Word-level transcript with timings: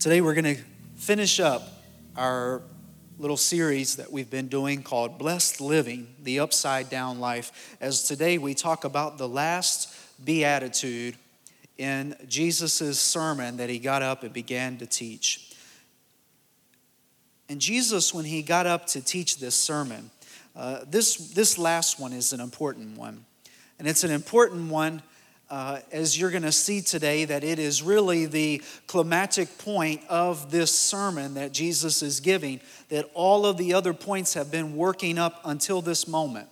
Today 0.00 0.22
we're 0.22 0.32
going 0.32 0.56
to 0.56 0.62
finish 0.96 1.40
up 1.40 1.68
our 2.16 2.62
little 3.18 3.36
series 3.36 3.96
that 3.96 4.10
we've 4.10 4.30
been 4.30 4.48
doing 4.48 4.82
called 4.82 5.18
Blessed 5.18 5.60
Living, 5.60 6.14
the 6.22 6.40
Upside 6.40 6.88
Down 6.88 7.20
Life. 7.20 7.76
As 7.82 8.04
today 8.04 8.38
we 8.38 8.54
talk 8.54 8.84
about 8.84 9.18
the 9.18 9.28
last 9.28 9.94
beatitude 10.24 11.16
in 11.76 12.16
Jesus' 12.26 12.98
sermon 12.98 13.58
that 13.58 13.68
he 13.68 13.78
got 13.78 14.00
up 14.00 14.22
and 14.22 14.32
began 14.32 14.78
to 14.78 14.86
teach. 14.86 15.54
And 17.50 17.60
Jesus, 17.60 18.14
when 18.14 18.24
he 18.24 18.40
got 18.40 18.66
up 18.66 18.86
to 18.86 19.02
teach 19.02 19.38
this 19.38 19.54
sermon, 19.54 20.10
uh, 20.56 20.80
this, 20.88 21.16
this 21.32 21.58
last 21.58 22.00
one 22.00 22.14
is 22.14 22.32
an 22.32 22.40
important 22.40 22.96
one. 22.96 23.26
And 23.78 23.86
it's 23.86 24.02
an 24.02 24.12
important 24.12 24.70
one 24.70 25.02
uh, 25.50 25.80
as 25.90 26.18
you're 26.18 26.30
going 26.30 26.42
to 26.44 26.52
see 26.52 26.80
today, 26.80 27.24
that 27.24 27.42
it 27.42 27.58
is 27.58 27.82
really 27.82 28.26
the 28.26 28.62
climatic 28.86 29.58
point 29.58 30.00
of 30.08 30.50
this 30.50 30.76
sermon 30.76 31.34
that 31.34 31.52
Jesus 31.52 32.02
is 32.02 32.20
giving, 32.20 32.60
that 32.88 33.10
all 33.14 33.44
of 33.44 33.56
the 33.56 33.74
other 33.74 33.92
points 33.92 34.34
have 34.34 34.50
been 34.50 34.76
working 34.76 35.18
up 35.18 35.40
until 35.44 35.82
this 35.82 36.06
moment. 36.06 36.48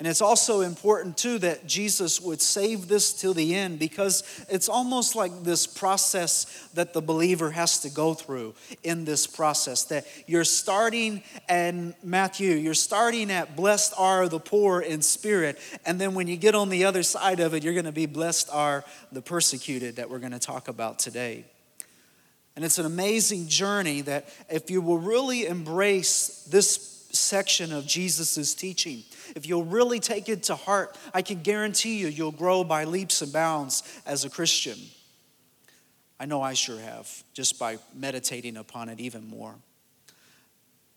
And 0.00 0.08
it's 0.08 0.22
also 0.22 0.62
important, 0.62 1.18
too, 1.18 1.38
that 1.40 1.66
Jesus 1.66 2.22
would 2.22 2.40
save 2.40 2.88
this 2.88 3.12
till 3.12 3.34
the 3.34 3.54
end 3.54 3.78
because 3.78 4.24
it's 4.48 4.66
almost 4.66 5.14
like 5.14 5.44
this 5.44 5.66
process 5.66 6.46
that 6.72 6.94
the 6.94 7.02
believer 7.02 7.50
has 7.50 7.80
to 7.80 7.90
go 7.90 8.14
through 8.14 8.54
in 8.82 9.04
this 9.04 9.26
process. 9.26 9.84
That 9.84 10.06
you're 10.26 10.44
starting 10.44 11.22
and 11.50 11.92
Matthew, 12.02 12.52
you're 12.52 12.72
starting 12.72 13.30
at 13.30 13.56
blessed 13.56 13.92
are 13.98 14.26
the 14.26 14.40
poor 14.40 14.80
in 14.80 15.02
spirit. 15.02 15.58
And 15.84 16.00
then 16.00 16.14
when 16.14 16.28
you 16.28 16.38
get 16.38 16.54
on 16.54 16.70
the 16.70 16.86
other 16.86 17.02
side 17.02 17.38
of 17.40 17.52
it, 17.52 17.62
you're 17.62 17.74
going 17.74 17.84
to 17.84 17.92
be 17.92 18.06
blessed 18.06 18.48
are 18.50 18.86
the 19.12 19.20
persecuted 19.20 19.96
that 19.96 20.08
we're 20.08 20.18
going 20.18 20.32
to 20.32 20.38
talk 20.38 20.68
about 20.68 20.98
today. 20.98 21.44
And 22.56 22.64
it's 22.64 22.78
an 22.78 22.86
amazing 22.86 23.48
journey 23.48 24.00
that 24.02 24.28
if 24.48 24.70
you 24.70 24.80
will 24.80 24.98
really 24.98 25.46
embrace 25.46 26.46
this 26.50 26.89
section 27.20 27.72
of 27.72 27.86
Jesus' 27.86 28.54
teaching, 28.54 29.02
if 29.36 29.46
you'll 29.46 29.64
really 29.64 30.00
take 30.00 30.28
it 30.28 30.44
to 30.44 30.56
heart, 30.56 30.96
I 31.14 31.22
can 31.22 31.42
guarantee 31.42 31.98
you, 31.98 32.08
you'll 32.08 32.32
grow 32.32 32.64
by 32.64 32.84
leaps 32.84 33.22
and 33.22 33.32
bounds 33.32 33.82
as 34.06 34.24
a 34.24 34.30
Christian. 34.30 34.78
I 36.18 36.26
know 36.26 36.42
I 36.42 36.54
sure 36.54 36.78
have, 36.78 37.24
just 37.32 37.58
by 37.58 37.78
meditating 37.94 38.56
upon 38.56 38.88
it 38.88 39.00
even 39.00 39.26
more. 39.28 39.54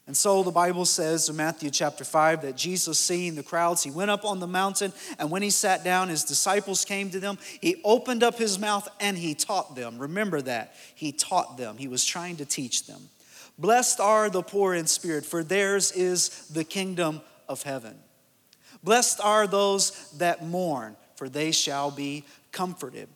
And 0.05 0.17
so 0.17 0.44
the 0.44 0.51
Bible 0.51 0.83
says 0.83 1.29
in 1.29 1.38
Matthew 1.38 1.69
chapter 1.69 2.03
5 2.03 2.41
that 2.41 2.57
Jesus, 2.57 2.99
seeing 2.99 3.35
the 3.35 3.44
crowds, 3.44 3.83
he 3.83 3.91
went 3.91 4.11
up 4.11 4.25
on 4.25 4.41
the 4.41 4.47
mountain, 4.47 4.91
and 5.17 5.31
when 5.31 5.41
he 5.41 5.49
sat 5.49 5.85
down, 5.85 6.09
his 6.09 6.25
disciples 6.25 6.83
came 6.83 7.09
to 7.11 7.21
them. 7.21 7.38
He 7.61 7.79
opened 7.85 8.21
up 8.21 8.38
his 8.38 8.59
mouth 8.59 8.85
and 8.99 9.17
he 9.17 9.33
taught 9.33 9.77
them. 9.77 9.97
Remember 9.97 10.41
that. 10.41 10.75
He 10.94 11.13
taught 11.13 11.57
them, 11.57 11.77
he 11.77 11.88
was 11.88 12.03
trying 12.03 12.35
to 12.38 12.45
teach 12.45 12.85
them. 12.85 13.09
Blessed 13.58 14.00
are 14.00 14.30
the 14.30 14.42
poor 14.42 14.73
in 14.73 14.88
spirit, 14.88 15.26
for 15.26 15.44
theirs 15.44 15.92
is 15.92 16.48
the 16.48 16.64
kingdom 16.64 17.22
of 17.48 17.64
heaven. 17.64 17.96
Blessed 18.84 19.22
are 19.22 19.48
those 19.48 20.12
that 20.18 20.46
mourn, 20.46 20.96
for 21.16 21.30
they 21.30 21.52
shall 21.52 21.92
be 21.92 22.26
comforted. 22.52 23.08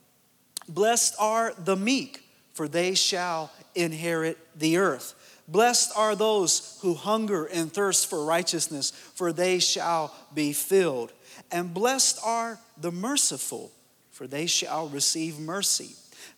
Blessed 0.69 1.15
are 1.19 1.53
the 1.57 1.75
meek, 1.75 2.23
for 2.53 2.67
they 2.67 2.93
shall 2.93 3.51
inherit 3.75 4.37
the 4.57 4.77
earth. 4.77 5.13
Blessed 5.47 5.91
are 5.95 6.15
those 6.15 6.77
who 6.81 6.93
hunger 6.93 7.45
and 7.45 7.71
thirst 7.71 8.09
for 8.09 8.25
righteousness, 8.25 8.91
for 8.91 9.31
they 9.31 9.59
shall 9.59 10.13
be 10.33 10.51
filled. 10.53 11.13
And 11.51 11.73
blessed 11.73 12.19
are 12.23 12.59
the 12.75 12.91
merciful, 12.91 13.71
for 14.11 14.27
they 14.27 14.45
shall 14.45 14.89
receive 14.89 15.39
mercy. 15.39 15.95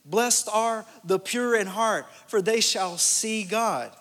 Blessed 0.09 0.49
are 0.51 0.85
the 1.03 1.19
pure 1.19 1.55
in 1.55 1.67
heart, 1.67 2.07
for 2.27 2.41
they 2.41 2.61
shall 2.61 2.97
see 2.97 3.43
God. 3.43 3.95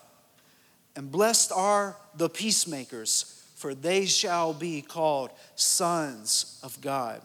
And 0.96 1.12
blessed 1.12 1.52
are 1.54 1.96
the 2.16 2.30
peacemakers, 2.30 3.44
for 3.56 3.74
they 3.74 4.06
shall 4.06 4.54
be 4.54 4.80
called 4.80 5.30
sons 5.54 6.58
of 6.62 6.80
God. 6.80 7.20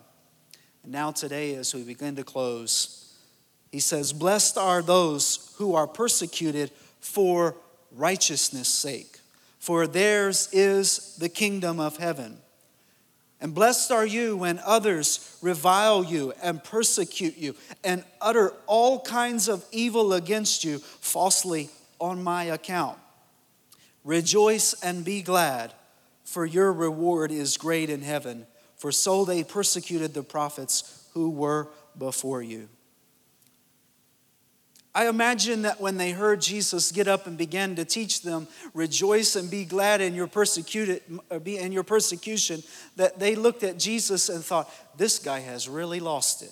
And 0.83 0.91
now, 0.91 1.11
today, 1.11 1.55
as 1.55 1.73
we 1.73 1.83
begin 1.83 2.15
to 2.17 2.23
close, 2.23 3.15
he 3.71 3.79
says, 3.79 4.11
Blessed 4.11 4.57
are 4.57 4.81
those 4.81 5.53
who 5.57 5.75
are 5.75 5.87
persecuted 5.87 6.69
for 6.99 7.55
righteousness' 7.91 8.67
sake, 8.67 9.19
for 9.59 9.87
theirs 9.87 10.49
is 10.51 11.15
the 11.17 11.29
kingdom 11.29 11.79
of 11.79 11.97
heaven. 11.97 12.37
And 13.43 13.53
blessed 13.53 13.91
are 13.91 14.05
you 14.05 14.37
when 14.37 14.61
others 14.65 15.37
revile 15.41 16.05
you 16.05 16.31
and 16.41 16.63
persecute 16.63 17.37
you 17.37 17.55
and 17.83 18.05
utter 18.21 18.53
all 18.67 19.01
kinds 19.01 19.49
of 19.49 19.65
evil 19.73 20.13
against 20.13 20.63
you 20.63 20.79
falsely 20.79 21.69
on 21.99 22.23
my 22.23 22.45
account. 22.45 22.97
Rejoice 24.05 24.81
and 24.81 25.03
be 25.03 25.21
glad 25.21 25.73
for 26.23 26.45
your 26.45 26.71
reward 26.71 27.33
is 27.33 27.57
great 27.57 27.89
in 27.89 28.01
heaven, 28.01 28.47
for 28.77 28.93
so 28.93 29.25
they 29.25 29.43
persecuted 29.43 30.13
the 30.13 30.23
prophets 30.23 31.05
who 31.13 31.29
were 31.29 31.67
before 31.97 32.41
you. 32.41 32.69
I 34.95 35.07
imagine 35.07 35.63
that 35.63 35.81
when 35.81 35.97
they 35.97 36.11
heard 36.11 36.39
Jesus 36.39 36.91
get 36.91 37.07
up 37.07 37.25
and 37.25 37.35
begin 37.35 37.75
to 37.77 37.85
teach 37.85 38.21
them, 38.21 38.47
rejoice 38.75 39.35
and 39.35 39.49
be 39.49 39.65
glad 39.65 40.01
in 40.01 40.13
your 40.13 40.27
persecuted 40.27 41.01
uh, 41.31 41.39
in 41.39 41.71
your 41.71 41.83
persecution, 41.83 42.61
that 42.95 43.19
they 43.19 43.35
looked 43.35 43.63
at 43.63 43.79
Jesus 43.79 44.29
and 44.29 44.43
thought, 44.43 44.69
this 44.95 45.17
guy 45.17 45.39
has 45.39 45.67
really 45.67 45.99
lost 45.99 46.43
it. 46.43 46.51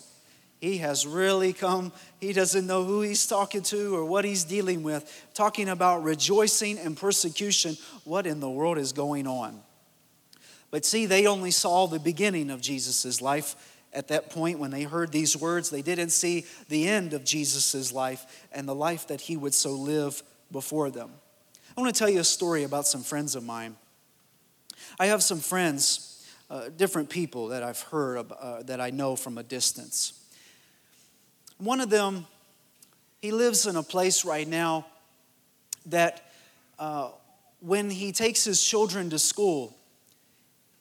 He 0.60 0.78
has 0.78 1.06
really 1.06 1.52
come, 1.52 1.92
he 2.20 2.32
doesn't 2.32 2.66
know 2.66 2.84
who 2.84 3.02
he's 3.02 3.26
talking 3.26 3.62
to 3.64 3.96
or 3.96 4.04
what 4.04 4.24
he's 4.24 4.44
dealing 4.44 4.82
with. 4.82 5.28
Talking 5.34 5.68
about 5.68 6.02
rejoicing 6.02 6.78
and 6.78 6.96
persecution, 6.96 7.76
what 8.04 8.26
in 8.26 8.40
the 8.40 8.50
world 8.50 8.78
is 8.78 8.92
going 8.92 9.26
on? 9.26 9.60
But 10.72 10.84
see, 10.84 11.06
they 11.06 11.26
only 11.26 11.50
saw 11.50 11.86
the 11.86 11.98
beginning 11.98 12.50
of 12.50 12.60
Jesus' 12.60 13.20
life 13.20 13.71
at 13.92 14.08
that 14.08 14.30
point 14.30 14.58
when 14.58 14.70
they 14.70 14.84
heard 14.84 15.12
these 15.12 15.36
words. 15.36 15.70
They 15.70 15.82
didn't 15.82 16.10
see 16.10 16.46
the 16.68 16.88
end 16.88 17.12
of 17.12 17.24
Jesus' 17.24 17.92
life 17.92 18.46
and 18.52 18.66
the 18.68 18.74
life 18.74 19.06
that 19.08 19.22
he 19.22 19.36
would 19.36 19.54
so 19.54 19.72
live 19.72 20.22
before 20.50 20.90
them. 20.90 21.10
I 21.76 21.80
want 21.80 21.94
to 21.94 21.98
tell 21.98 22.08
you 22.08 22.20
a 22.20 22.24
story 22.24 22.64
about 22.64 22.86
some 22.86 23.02
friends 23.02 23.34
of 23.34 23.44
mine. 23.44 23.76
I 24.98 25.06
have 25.06 25.22
some 25.22 25.40
friends, 25.40 26.26
uh, 26.50 26.68
different 26.76 27.08
people 27.08 27.48
that 27.48 27.62
I've 27.62 27.80
heard 27.80 28.18
of, 28.18 28.32
uh, 28.32 28.62
that 28.64 28.80
I 28.80 28.90
know 28.90 29.16
from 29.16 29.38
a 29.38 29.42
distance. 29.42 30.12
One 31.58 31.80
of 31.80 31.90
them, 31.90 32.26
he 33.20 33.30
lives 33.30 33.66
in 33.66 33.76
a 33.76 33.82
place 33.82 34.24
right 34.24 34.46
now 34.46 34.86
that 35.86 36.32
uh, 36.78 37.10
when 37.60 37.90
he 37.90 38.12
takes 38.12 38.44
his 38.44 38.62
children 38.62 39.10
to 39.10 39.18
school, 39.18 39.76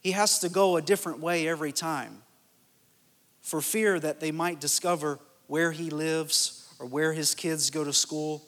he 0.02 0.12
has 0.12 0.40
to 0.40 0.50
go 0.50 0.78
a 0.78 0.82
different 0.82 1.20
way 1.20 1.48
every 1.48 1.72
time 1.72 2.22
for 3.42 3.62
fear 3.62 4.00
that 4.00 4.20
they 4.20 4.32
might 4.32 4.60
discover 4.60 5.20
where 5.48 5.72
he 5.72 5.90
lives 5.90 6.68
or 6.80 6.86
where 6.86 7.14
his 7.14 7.36
kids 7.36 7.70
go 7.70 7.84
to 7.84 7.94
school 7.94 8.48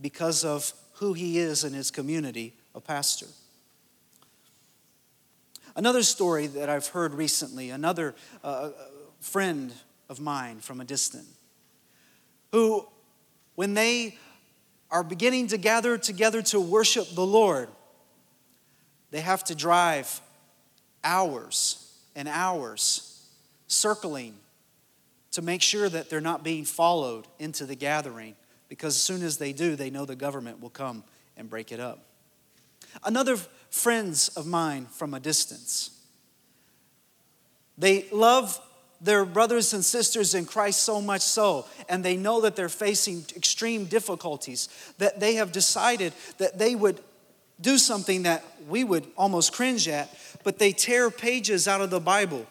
because 0.00 0.44
of 0.44 0.72
who 0.94 1.12
he 1.12 1.38
is 1.38 1.64
in 1.64 1.72
his 1.72 1.90
community, 1.90 2.54
a 2.74 2.80
pastor. 2.80 3.26
Another 5.74 6.02
story 6.02 6.46
that 6.48 6.68
I've 6.68 6.88
heard 6.88 7.14
recently, 7.14 7.70
another 7.70 8.14
uh, 8.44 8.70
friend 9.20 9.72
of 10.08 10.20
mine 10.20 10.60
from 10.60 10.80
a 10.80 10.84
distant, 10.84 11.26
who, 12.52 12.86
when 13.54 13.74
they 13.74 14.16
are 14.90 15.02
beginning 15.02 15.48
to 15.48 15.56
gather 15.56 15.96
together 15.96 16.42
to 16.42 16.60
worship 16.60 17.08
the 17.14 17.26
Lord, 17.26 17.68
they 19.10 19.20
have 19.20 19.44
to 19.44 19.54
drive 19.54 20.20
hours 21.02 21.94
and 22.14 22.28
hours 22.28 23.11
circling 23.72 24.34
to 25.32 25.42
make 25.42 25.62
sure 25.62 25.88
that 25.88 26.10
they're 26.10 26.20
not 26.20 26.44
being 26.44 26.64
followed 26.64 27.26
into 27.38 27.66
the 27.66 27.74
gathering 27.74 28.36
because 28.68 28.94
as 28.94 29.02
soon 29.02 29.22
as 29.22 29.38
they 29.38 29.52
do, 29.52 29.76
they 29.76 29.90
know 29.90 30.04
the 30.04 30.16
government 30.16 30.60
will 30.60 30.70
come 30.70 31.04
and 31.36 31.50
break 31.50 31.72
it 31.72 31.80
up. 31.80 32.04
Another 33.04 33.36
friends 33.70 34.28
of 34.30 34.46
mine 34.46 34.86
from 34.86 35.14
a 35.14 35.20
distance. 35.20 35.90
They 37.78 38.06
love 38.12 38.60
their 39.00 39.24
brothers 39.24 39.72
and 39.72 39.84
sisters 39.84 40.34
in 40.34 40.44
Christ 40.44 40.82
so 40.82 41.00
much 41.00 41.22
so, 41.22 41.66
and 41.88 42.04
they 42.04 42.16
know 42.16 42.42
that 42.42 42.54
they're 42.54 42.68
facing 42.68 43.24
extreme 43.34 43.86
difficulties, 43.86 44.68
that 44.98 45.18
they 45.18 45.34
have 45.34 45.50
decided 45.50 46.12
that 46.38 46.58
they 46.58 46.74
would 46.74 47.00
do 47.60 47.78
something 47.78 48.24
that 48.24 48.44
we 48.68 48.84
would 48.84 49.06
almost 49.16 49.52
cringe 49.52 49.88
at, 49.88 50.14
but 50.44 50.58
they 50.58 50.72
tear 50.72 51.10
pages 51.10 51.66
out 51.66 51.80
of 51.80 51.90
the 51.90 52.00
Bible 52.00 52.46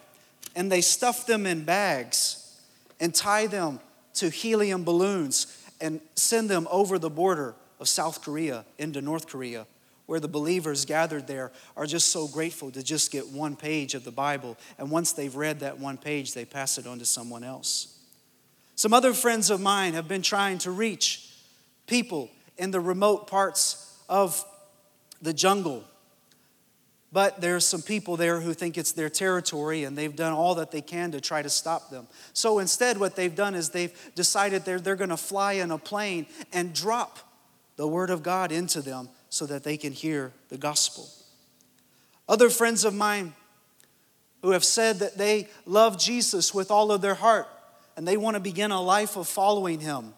and 0.56 0.72
they 0.72 0.82
stuff 0.82 1.26
them 1.26 1.46
in 1.46 1.64
bags 1.64 2.60
and 3.00 3.14
tie 3.14 3.48
them 3.48 3.80
to 4.16 4.30
helium 4.30 4.84
balloons 4.84 5.58
and 5.80 6.00
send 6.16 6.50
them 6.50 6.68
over 6.70 7.00
the 7.00 7.10
border 7.10 7.56
of 7.80 7.90
South 7.90 8.22
Korea 8.22 8.66
into 8.78 9.02
North 9.02 9.28
Korea, 9.28 9.66
where 10.06 10.20
the 10.20 10.28
believers 10.28 10.86
gathered 10.86 11.26
there 11.28 11.52
are 11.76 11.86
just 11.86 12.10
so 12.10 12.28
grateful 12.28 12.70
to 12.72 12.84
just 12.84 13.12
get 13.12 13.28
one 13.30 13.56
page 13.56 13.96
of 13.96 14.04
the 14.04 14.12
Bible. 14.12 14.58
And 14.78 14.92
once 14.92 15.14
they've 15.14 15.36
read 15.36 15.62
that 15.62 15.80
one 15.80 15.98
page, 15.98 16.34
they 16.34 16.46
pass 16.46 16.78
it 16.78 16.86
on 16.86 17.00
to 17.00 17.06
someone 17.06 17.44
else. 17.44 17.98
Some 18.76 18.94
other 18.94 19.14
friends 19.14 19.50
of 19.50 19.62
mine 19.62 19.94
have 19.94 20.08
been 20.08 20.22
trying 20.22 20.58
to 20.60 20.72
reach 20.72 21.30
people 21.88 22.30
in 22.58 22.72
the 22.72 22.80
remote 22.80 23.28
parts 23.28 23.98
of 24.08 24.46
the 25.22 25.34
jungle. 25.34 25.84
But 27.14 27.42
there's 27.42 27.66
some 27.66 27.82
people 27.82 28.16
there 28.16 28.40
who 28.40 28.54
think 28.54 28.78
it's 28.78 28.94
their 28.94 29.10
territory 29.10 29.84
and 29.84 29.98
they've 29.98 30.16
done 30.16 30.32
all 30.32 30.56
that 30.56 30.72
they 30.72 30.82
can 30.82 31.12
to 31.12 31.20
try 31.20 31.42
to 31.42 31.50
stop 31.50 31.90
them. 31.90 32.08
So 32.32 32.60
instead, 32.60 32.98
what 32.98 33.16
they've 33.18 33.36
done 33.36 33.54
is 33.54 33.70
they've 33.70 33.94
decided 34.16 34.64
they're, 34.64 34.80
they're 34.80 34.96
going 34.96 35.10
to 35.10 35.18
fly 35.18 35.54
in 35.54 35.72
a 35.72 35.78
plane 35.78 36.26
and 36.54 36.74
drop 36.74 37.20
the 37.76 37.88
Word 37.88 38.12
of 38.12 38.24
God 38.24 38.52
into 38.52 38.82
them 38.82 39.10
so 39.30 39.46
that 39.46 39.64
they 39.64 39.76
can 39.76 39.92
hear 39.92 40.32
the 40.48 40.58
gospel. 40.58 41.10
Other 42.30 42.50
friends 42.50 42.86
of 42.86 42.94
mine 42.94 43.34
who 44.42 44.52
have 44.52 44.64
said 44.64 45.00
that 45.00 45.18
they 45.18 45.50
love 45.66 46.00
Jesus 46.00 46.54
with 46.54 46.72
all 46.72 46.94
of 46.94 47.02
their 47.02 47.16
heart 47.16 47.48
and 47.98 48.08
they 48.08 48.16
want 48.16 48.36
to 48.36 48.40
begin 48.40 48.72
a 48.72 48.82
life 48.82 49.18
of 49.18 49.28
following 49.28 49.82
Him 49.82 50.14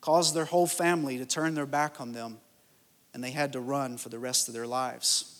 caused 0.00 0.34
their 0.34 0.46
whole 0.46 0.66
family 0.66 1.18
to 1.18 1.26
turn 1.26 1.54
their 1.54 1.66
back 1.66 2.00
on 2.00 2.12
them 2.12 2.38
and 3.12 3.22
they 3.22 3.32
had 3.32 3.52
to 3.52 3.60
run 3.60 3.98
for 3.98 4.08
the 4.08 4.18
rest 4.18 4.48
of 4.48 4.54
their 4.54 4.66
lives. 4.66 5.37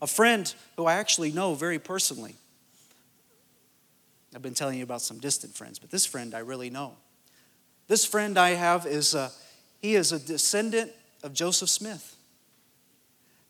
A 0.00 0.06
friend 0.06 0.52
who 0.76 0.86
I 0.86 0.94
actually 0.94 1.32
know 1.32 1.54
very 1.54 1.78
personally. 1.78 2.36
I've 4.34 4.42
been 4.42 4.54
telling 4.54 4.78
you 4.78 4.84
about 4.84 5.02
some 5.02 5.18
distant 5.18 5.54
friends, 5.54 5.78
but 5.78 5.90
this 5.90 6.06
friend 6.06 6.34
I 6.34 6.40
really 6.40 6.70
know. 6.70 6.94
This 7.88 8.04
friend 8.04 8.38
I 8.38 8.50
have 8.50 8.86
is 8.86 9.14
a, 9.14 9.32
he 9.80 9.94
is 9.94 10.12
a 10.12 10.18
descendant 10.18 10.92
of 11.22 11.32
Joseph 11.32 11.70
Smith. 11.70 12.16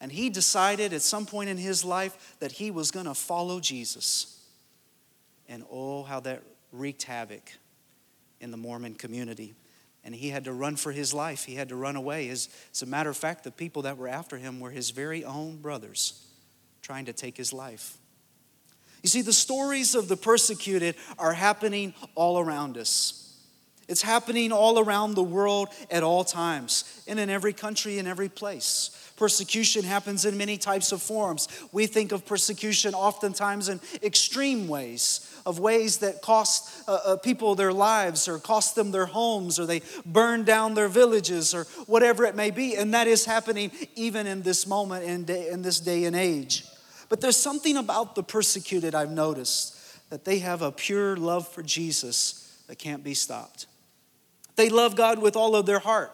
And 0.00 0.12
he 0.12 0.30
decided 0.30 0.92
at 0.92 1.02
some 1.02 1.26
point 1.26 1.50
in 1.50 1.56
his 1.56 1.84
life 1.84 2.36
that 2.38 2.52
he 2.52 2.70
was 2.70 2.92
going 2.92 3.06
to 3.06 3.14
follow 3.14 3.58
Jesus. 3.58 4.40
And 5.48 5.64
oh, 5.70 6.04
how 6.04 6.20
that 6.20 6.44
wreaked 6.72 7.02
havoc 7.02 7.52
in 8.40 8.52
the 8.52 8.56
Mormon 8.56 8.94
community. 8.94 9.54
And 10.04 10.14
he 10.14 10.28
had 10.28 10.44
to 10.44 10.52
run 10.52 10.76
for 10.76 10.92
his 10.92 11.12
life. 11.12 11.44
He 11.44 11.56
had 11.56 11.70
to 11.70 11.76
run 11.76 11.96
away. 11.96 12.28
As, 12.28 12.48
as 12.72 12.82
a 12.82 12.86
matter 12.86 13.10
of 13.10 13.16
fact, 13.16 13.42
the 13.42 13.50
people 13.50 13.82
that 13.82 13.98
were 13.98 14.06
after 14.06 14.36
him 14.36 14.60
were 14.60 14.70
his 14.70 14.90
very 14.90 15.24
own 15.24 15.56
brothers 15.56 16.27
trying 16.88 17.04
to 17.04 17.12
take 17.12 17.36
his 17.36 17.52
life. 17.52 17.98
You 19.02 19.10
see, 19.10 19.20
the 19.20 19.30
stories 19.30 19.94
of 19.94 20.08
the 20.08 20.16
persecuted 20.16 20.94
are 21.18 21.34
happening 21.34 21.92
all 22.14 22.38
around 22.38 22.78
us. 22.78 23.36
It's 23.88 24.00
happening 24.00 24.52
all 24.52 24.78
around 24.78 25.12
the 25.12 25.22
world 25.22 25.68
at 25.90 26.02
all 26.02 26.24
times, 26.24 27.04
and 27.06 27.20
in 27.20 27.28
every 27.28 27.52
country, 27.52 27.98
in 27.98 28.06
every 28.06 28.30
place. 28.30 29.12
Persecution 29.16 29.84
happens 29.84 30.24
in 30.24 30.38
many 30.38 30.56
types 30.56 30.90
of 30.90 31.02
forms. 31.02 31.48
We 31.72 31.86
think 31.86 32.10
of 32.10 32.24
persecution 32.24 32.94
oftentimes 32.94 33.68
in 33.68 33.80
extreme 34.02 34.66
ways, 34.66 35.30
of 35.44 35.58
ways 35.58 35.98
that 35.98 36.22
cost 36.22 36.88
uh, 36.88 37.00
uh, 37.04 37.16
people 37.16 37.54
their 37.54 37.72
lives 37.72 38.28
or 38.28 38.38
cost 38.38 38.76
them 38.76 38.92
their 38.92 39.06
homes 39.06 39.58
or 39.58 39.66
they 39.66 39.82
burn 40.06 40.44
down 40.44 40.72
their 40.72 40.88
villages 40.88 41.52
or 41.52 41.64
whatever 41.86 42.24
it 42.24 42.34
may 42.34 42.50
be. 42.50 42.76
And 42.76 42.94
that 42.94 43.08
is 43.08 43.24
happening 43.24 43.72
even 43.96 44.26
in 44.26 44.42
this 44.42 44.66
moment 44.66 45.04
in 45.04 45.62
this 45.62 45.80
day 45.80 46.04
and 46.04 46.14
age. 46.14 46.64
But 47.08 47.20
there's 47.20 47.36
something 47.36 47.76
about 47.76 48.14
the 48.14 48.22
persecuted 48.22 48.94
I've 48.94 49.10
noticed 49.10 49.76
that 50.10 50.24
they 50.24 50.38
have 50.38 50.62
a 50.62 50.72
pure 50.72 51.16
love 51.16 51.48
for 51.48 51.62
Jesus 51.62 52.62
that 52.66 52.78
can't 52.78 53.04
be 53.04 53.14
stopped. 53.14 53.66
They 54.56 54.68
love 54.68 54.96
God 54.96 55.20
with 55.20 55.36
all 55.36 55.56
of 55.56 55.66
their 55.66 55.78
heart. 55.78 56.12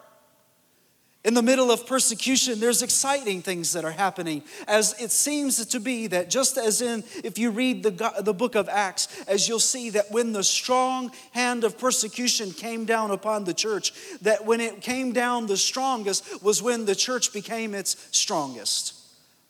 In 1.25 1.33
the 1.33 1.43
middle 1.43 1.71
of 1.71 1.87
persecution, 1.87 2.61
there's 2.61 2.83
exciting 2.83 3.41
things 3.41 3.73
that 3.73 3.83
are 3.83 3.91
happening. 3.91 4.43
As 4.69 4.95
it 5.01 5.11
seems 5.11 5.65
to 5.65 5.81
be 5.81 6.07
that 6.09 6.29
just 6.29 6.59
as 6.59 6.83
in, 6.83 7.03
if 7.25 7.39
you 7.39 7.51
read 7.51 7.83
the, 7.83 8.13
the 8.21 8.35
book 8.35 8.55
of 8.55 8.69
Acts, 8.69 9.25
as 9.27 9.49
you'll 9.49 9.59
see 9.59 9.89
that 9.91 10.11
when 10.11 10.33
the 10.33 10.45
strong 10.45 11.11
hand 11.31 11.65
of 11.65 11.79
persecution 11.79 12.53
came 12.53 12.85
down 12.85 13.11
upon 13.11 13.45
the 13.45 13.55
church, 13.55 13.95
that 14.21 14.45
when 14.45 14.61
it 14.61 14.83
came 14.83 15.13
down 15.13 15.47
the 15.47 15.57
strongest 15.57 16.43
was 16.43 16.63
when 16.63 16.85
the 16.85 16.95
church 16.95 17.33
became 17.33 17.75
its 17.75 17.97
strongest 18.11 19.04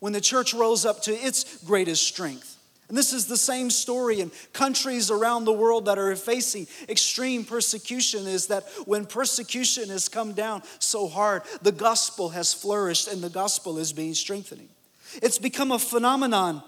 when 0.04 0.12
the 0.12 0.20
church 0.20 0.52
rose 0.52 0.84
up 0.84 1.00
to 1.00 1.12
its 1.12 1.64
greatest 1.64 2.06
strength. 2.06 2.58
And 2.90 2.98
this 2.98 3.14
is 3.14 3.24
the 3.24 3.38
same 3.38 3.70
story 3.70 4.20
in 4.20 4.32
countries 4.52 5.10
around 5.10 5.46
the 5.46 5.52
world 5.54 5.86
that 5.86 5.96
are 5.96 6.14
facing 6.14 6.66
extreme 6.90 7.42
persecution 7.42 8.26
is 8.26 8.48
that 8.48 8.64
when 8.84 9.06
persecution 9.06 9.88
has 9.88 10.10
come 10.10 10.34
down 10.34 10.62
so 10.78 11.08
hard, 11.08 11.40
the 11.62 11.72
gospel 11.72 12.28
has 12.28 12.52
flourished 12.52 13.08
and 13.08 13.22
the 13.22 13.30
gospel 13.30 13.78
is 13.78 13.94
being 13.94 14.12
strengthening. 14.12 14.68
It's 15.22 15.38
become 15.38 15.72
a 15.72 15.78
phenomenon 15.78 16.62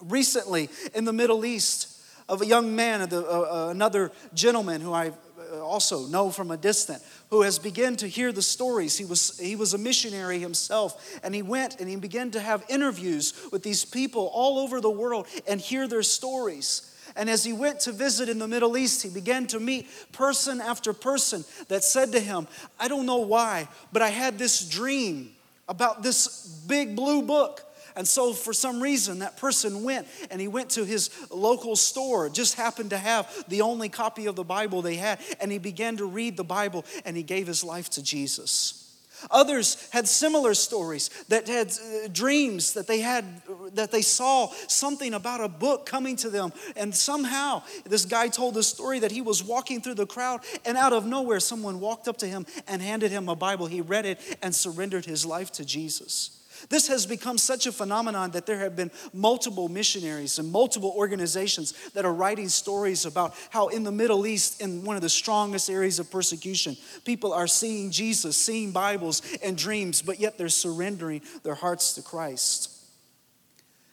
recently 0.00 0.68
in 0.94 1.04
the 1.04 1.12
Middle 1.12 1.44
East 1.44 2.00
of 2.28 2.42
a 2.42 2.46
young 2.46 2.76
man, 2.76 3.12
uh, 3.12 3.16
uh, 3.16 3.68
another 3.72 4.12
gentleman 4.34 4.80
who 4.82 4.92
I 4.92 5.08
uh, 5.08 5.64
also 5.64 6.06
know 6.06 6.30
from 6.30 6.52
a 6.52 6.56
distant, 6.56 7.02
who 7.30 7.42
has 7.42 7.58
begun 7.58 7.96
to 7.96 8.06
hear 8.06 8.32
the 8.32 8.42
stories. 8.42 8.96
He 8.96 9.04
was, 9.04 9.38
he 9.38 9.56
was 9.56 9.74
a 9.74 9.78
missionary 9.78 10.38
himself, 10.38 11.18
and 11.22 11.34
he 11.34 11.42
went 11.42 11.80
and 11.80 11.88
he 11.88 11.96
began 11.96 12.30
to 12.32 12.40
have 12.40 12.64
interviews 12.68 13.34
with 13.52 13.62
these 13.62 13.84
people 13.84 14.30
all 14.32 14.58
over 14.58 14.80
the 14.80 14.90
world 14.90 15.26
and 15.46 15.60
hear 15.60 15.86
their 15.86 16.02
stories. 16.02 16.94
And 17.16 17.28
as 17.28 17.44
he 17.44 17.52
went 17.52 17.80
to 17.80 17.92
visit 17.92 18.28
in 18.28 18.38
the 18.38 18.48
Middle 18.48 18.76
East, 18.76 19.02
he 19.02 19.08
began 19.08 19.46
to 19.48 19.60
meet 19.60 19.88
person 20.12 20.60
after 20.60 20.92
person 20.92 21.44
that 21.68 21.82
said 21.82 22.12
to 22.12 22.20
him, 22.20 22.46
I 22.78 22.88
don't 22.88 23.06
know 23.06 23.18
why, 23.18 23.68
but 23.92 24.02
I 24.02 24.08
had 24.08 24.38
this 24.38 24.68
dream 24.68 25.34
about 25.68 26.02
this 26.02 26.46
big 26.66 26.96
blue 26.96 27.22
book 27.22 27.62
and 27.98 28.06
so, 28.06 28.32
for 28.32 28.52
some 28.52 28.80
reason, 28.80 29.18
that 29.18 29.38
person 29.38 29.82
went 29.82 30.06
and 30.30 30.40
he 30.40 30.46
went 30.46 30.70
to 30.70 30.84
his 30.84 31.10
local 31.32 31.74
store, 31.74 32.28
just 32.28 32.54
happened 32.54 32.90
to 32.90 32.96
have 32.96 33.28
the 33.48 33.62
only 33.62 33.88
copy 33.88 34.26
of 34.26 34.36
the 34.36 34.44
Bible 34.44 34.82
they 34.82 34.94
had, 34.94 35.18
and 35.40 35.50
he 35.50 35.58
began 35.58 35.96
to 35.96 36.06
read 36.06 36.36
the 36.36 36.44
Bible 36.44 36.84
and 37.04 37.16
he 37.16 37.24
gave 37.24 37.48
his 37.48 37.64
life 37.64 37.90
to 37.90 38.02
Jesus. 38.02 38.94
Others 39.32 39.88
had 39.90 40.06
similar 40.06 40.54
stories 40.54 41.08
that 41.26 41.48
had 41.48 41.72
uh, 41.72 42.06
dreams 42.12 42.74
that 42.74 42.86
they 42.86 43.00
had 43.00 43.24
that 43.72 43.90
they 43.90 44.02
saw 44.02 44.46
something 44.68 45.12
about 45.12 45.40
a 45.40 45.48
book 45.48 45.84
coming 45.84 46.14
to 46.14 46.30
them 46.30 46.52
and 46.76 46.94
somehow 46.94 47.64
this 47.82 48.04
guy 48.04 48.28
told 48.28 48.54
the 48.54 48.62
story 48.62 49.00
that 49.00 49.10
he 49.10 49.22
was 49.22 49.42
walking 49.42 49.80
through 49.80 49.96
the 49.96 50.06
crowd 50.06 50.42
and 50.64 50.78
out 50.78 50.92
of 50.92 51.04
nowhere 51.04 51.40
someone 51.40 51.80
walked 51.80 52.06
up 52.06 52.18
to 52.18 52.28
him 52.28 52.46
and 52.68 52.80
handed 52.80 53.10
him 53.10 53.28
a 53.28 53.34
Bible 53.34 53.66
he 53.66 53.80
read 53.80 54.06
it 54.06 54.20
and 54.40 54.54
surrendered 54.54 55.04
his 55.04 55.26
life 55.26 55.50
to 55.50 55.64
Jesus. 55.64 56.37
This 56.68 56.88
has 56.88 57.06
become 57.06 57.38
such 57.38 57.66
a 57.66 57.72
phenomenon 57.72 58.30
that 58.32 58.46
there 58.46 58.58
have 58.58 58.76
been 58.76 58.90
multiple 59.12 59.68
missionaries 59.68 60.38
and 60.38 60.50
multiple 60.50 60.92
organizations 60.96 61.72
that 61.94 62.04
are 62.04 62.12
writing 62.12 62.48
stories 62.48 63.06
about 63.06 63.34
how 63.50 63.68
in 63.68 63.84
the 63.84 63.92
Middle 63.92 64.26
East, 64.26 64.60
in 64.60 64.84
one 64.84 64.96
of 64.96 65.02
the 65.02 65.08
strongest 65.08 65.70
areas 65.70 65.98
of 65.98 66.10
persecution, 66.10 66.76
people 67.04 67.32
are 67.32 67.46
seeing 67.46 67.90
Jesus, 67.90 68.36
seeing 68.36 68.72
Bibles 68.72 69.22
and 69.42 69.56
dreams, 69.56 70.02
but 70.02 70.20
yet 70.20 70.38
they're 70.38 70.48
surrendering 70.48 71.22
their 71.42 71.54
hearts 71.54 71.94
to 71.94 72.02
Christ. 72.02 72.74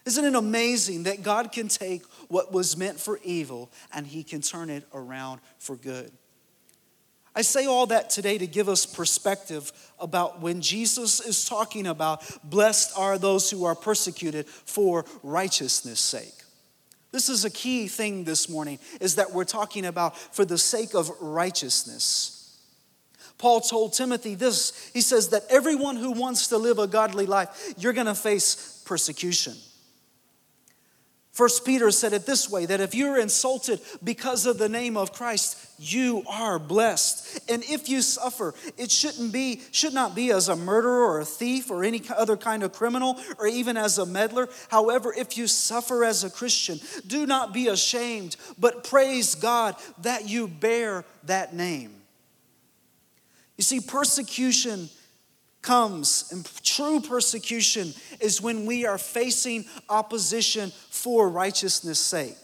Isn't 0.06 0.26
it 0.26 0.36
amazing 0.36 1.04
that 1.04 1.24
God 1.24 1.52
can 1.52 1.68
take 1.68 2.06
what 2.28 2.52
was 2.52 2.78
meant 2.78 3.00
for 3.00 3.20
evil 3.24 3.72
and 3.92 4.06
He 4.06 4.24
can 4.24 4.42
turn 4.42 4.70
it 4.70 4.88
around 4.94 5.42
for 5.58 5.76
good? 5.76 6.12
I 7.36 7.42
say 7.42 7.66
all 7.66 7.88
that 7.88 8.10
today 8.10 8.38
to 8.38 8.48
give 8.48 8.70
us 8.70 8.86
perspective 8.86 9.72
about 10.00 10.42
when 10.42 10.62
Jesus 10.62 11.20
is 11.20 11.46
talking 11.46 11.86
about 11.86 12.24
blessed 12.44 12.98
are 12.98 13.18
those 13.18 13.52
who 13.52 13.66
are 13.66 13.76
persecuted 13.76 14.48
for 14.48 15.06
righteousness' 15.22 16.00
sake. 16.00 16.34
This 17.12 17.28
is 17.28 17.44
a 17.44 17.50
key 17.50 17.88
thing 17.88 18.24
this 18.24 18.50
morning 18.50 18.80
is 19.02 19.16
that 19.16 19.32
we're 19.32 19.44
talking 19.44 19.86
about 19.86 20.18
for 20.18 20.46
the 20.46 20.58
sake 20.58 20.94
of 20.94 21.12
righteousness. 21.22 22.32
Paul 23.38 23.62
told 23.62 23.94
Timothy 23.94 24.36
this. 24.36 24.90
He 24.94 25.02
says 25.02 25.30
that 25.30 25.44
everyone 25.50 25.98
who 25.98 26.12
wants 26.12 26.48
to 26.48 26.58
live 26.58 26.80
a 26.80 26.88
godly 26.88 27.26
life, 27.26 27.74
you're 27.78 27.94
going 27.94 28.08
to 28.08 28.16
face 28.16 28.82
persecution. 28.86 29.56
First 31.36 31.66
Peter 31.66 31.92
said 31.92 32.14
it 32.14 32.26
this 32.26 32.50
way 32.50 32.66
that 32.66 32.80
if 32.80 32.96
you're 32.96 33.20
insulted 33.20 33.82
because 34.02 34.46
of 34.46 34.58
the 34.58 34.70
name 34.70 34.96
of 34.96 35.12
Christ, 35.12 35.58
you 35.78 36.24
are 36.30 36.58
blessed. 36.58 37.42
And 37.50 37.62
if 37.66 37.90
you 37.90 38.02
suffer, 38.02 38.54
it 38.78 38.90
shouldn't 38.90 39.34
be 39.34 39.60
should 39.72 39.94
not 39.94 40.16
be 40.16 40.32
as 40.32 40.48
a 40.48 40.56
murderer 40.56 41.04
or 41.04 41.20
a 41.20 41.26
thief 41.26 41.70
or 41.70 41.84
any 41.84 42.02
other 42.16 42.38
kind 42.38 42.64
of 42.64 42.72
criminal 42.72 43.20
or 43.38 43.48
even 43.48 43.76
as 43.76 43.98
a 43.98 44.06
meddler. 44.06 44.48
However, 44.70 45.14
if 45.14 45.38
you 45.38 45.46
suffer 45.48 46.06
as 46.06 46.24
a 46.24 46.30
Christian, 46.30 46.80
do 47.06 47.26
not 47.26 47.54
be 47.54 47.68
ashamed, 47.68 48.38
but 48.58 48.86
praise 48.86 49.36
God 49.36 49.76
that 50.04 50.30
you 50.30 50.48
bear 50.48 51.04
that 51.26 51.54
name. 51.54 51.92
You 53.58 53.64
see 53.66 53.82
persecution 53.82 54.90
comes, 55.66 56.30
and 56.32 56.50
true 56.64 57.02
persecution 57.02 57.94
is 58.22 58.42
when 58.42 58.66
we 58.66 58.86
are 58.86 58.98
facing 58.98 59.66
opposition 59.90 60.72
for 60.90 61.28
righteousness' 61.28 62.00
sake. 62.00 62.38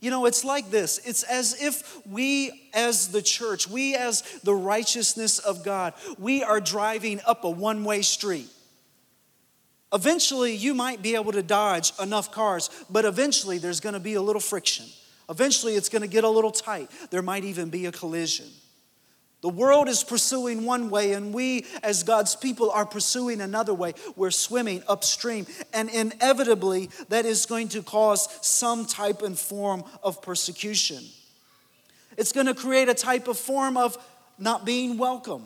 You 0.00 0.10
know, 0.10 0.26
it's 0.26 0.44
like 0.44 0.70
this 0.70 1.00
it's 1.04 1.22
as 1.24 1.60
if 1.60 2.06
we, 2.06 2.70
as 2.72 3.08
the 3.08 3.22
church, 3.22 3.66
we, 3.66 3.96
as 3.96 4.22
the 4.44 4.54
righteousness 4.54 5.38
of 5.40 5.64
God, 5.64 5.94
we 6.18 6.42
are 6.42 6.60
driving 6.60 7.20
up 7.26 7.44
a 7.44 7.50
one 7.50 7.82
way 7.82 8.02
street. 8.02 8.48
Eventually, 9.92 10.54
you 10.54 10.74
might 10.74 11.02
be 11.02 11.14
able 11.14 11.32
to 11.32 11.42
dodge 11.42 11.92
enough 12.00 12.30
cars, 12.30 12.68
but 12.90 13.04
eventually 13.04 13.58
there's 13.58 13.80
going 13.80 13.94
to 13.94 14.00
be 14.00 14.14
a 14.14 14.22
little 14.22 14.40
friction 14.40 14.86
Eventually, 15.28 15.74
it's 15.74 15.88
going 15.88 16.02
to 16.02 16.08
get 16.08 16.24
a 16.24 16.28
little 16.28 16.50
tight. 16.50 16.90
There 17.10 17.22
might 17.22 17.44
even 17.44 17.70
be 17.70 17.86
a 17.86 17.92
collision. 17.92 18.46
The 19.44 19.50
world 19.50 19.90
is 19.90 20.02
pursuing 20.02 20.64
one 20.64 20.88
way, 20.88 21.12
and 21.12 21.34
we, 21.34 21.66
as 21.82 22.02
God's 22.02 22.34
people, 22.34 22.70
are 22.70 22.86
pursuing 22.86 23.42
another 23.42 23.74
way. 23.74 23.92
We're 24.16 24.30
swimming 24.30 24.82
upstream, 24.88 25.46
and 25.74 25.90
inevitably, 25.90 26.88
that 27.10 27.26
is 27.26 27.44
going 27.44 27.68
to 27.68 27.82
cause 27.82 28.26
some 28.40 28.86
type 28.86 29.20
and 29.20 29.38
form 29.38 29.84
of 30.02 30.22
persecution. 30.22 31.04
It's 32.16 32.32
going 32.32 32.46
to 32.46 32.54
create 32.54 32.88
a 32.88 32.94
type 32.94 33.28
of 33.28 33.36
form 33.36 33.76
of 33.76 33.98
not 34.38 34.64
being 34.64 34.96
welcome. 34.96 35.44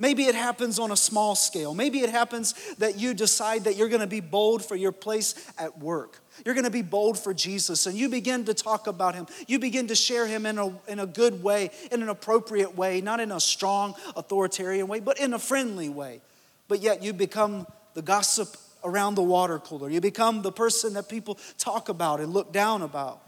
Maybe 0.00 0.24
it 0.24 0.34
happens 0.34 0.78
on 0.78 0.90
a 0.90 0.96
small 0.96 1.34
scale. 1.34 1.74
Maybe 1.74 2.00
it 2.00 2.08
happens 2.08 2.54
that 2.78 2.98
you 2.98 3.12
decide 3.12 3.64
that 3.64 3.76
you're 3.76 3.90
going 3.90 4.00
to 4.00 4.06
be 4.06 4.20
bold 4.20 4.64
for 4.64 4.74
your 4.74 4.92
place 4.92 5.34
at 5.58 5.78
work. 5.78 6.18
You're 6.42 6.54
going 6.54 6.64
to 6.64 6.70
be 6.70 6.80
bold 6.80 7.18
for 7.18 7.34
Jesus 7.34 7.84
and 7.84 7.98
you 7.98 8.08
begin 8.08 8.46
to 8.46 8.54
talk 8.54 8.86
about 8.86 9.14
him. 9.14 9.26
You 9.46 9.58
begin 9.58 9.88
to 9.88 9.94
share 9.94 10.26
him 10.26 10.46
in 10.46 10.56
a, 10.56 10.68
in 10.88 11.00
a 11.00 11.06
good 11.06 11.42
way, 11.42 11.70
in 11.92 12.02
an 12.02 12.08
appropriate 12.08 12.74
way, 12.74 13.02
not 13.02 13.20
in 13.20 13.30
a 13.30 13.38
strong 13.38 13.94
authoritarian 14.16 14.88
way, 14.88 15.00
but 15.00 15.20
in 15.20 15.34
a 15.34 15.38
friendly 15.38 15.90
way. 15.90 16.22
But 16.66 16.80
yet 16.80 17.02
you 17.02 17.12
become 17.12 17.66
the 17.92 18.00
gossip 18.00 18.56
around 18.82 19.16
the 19.16 19.22
water 19.22 19.58
cooler. 19.58 19.90
You 19.90 20.00
become 20.00 20.40
the 20.40 20.52
person 20.52 20.94
that 20.94 21.10
people 21.10 21.38
talk 21.58 21.90
about 21.90 22.20
and 22.20 22.32
look 22.32 22.54
down 22.54 22.80
about. 22.80 23.20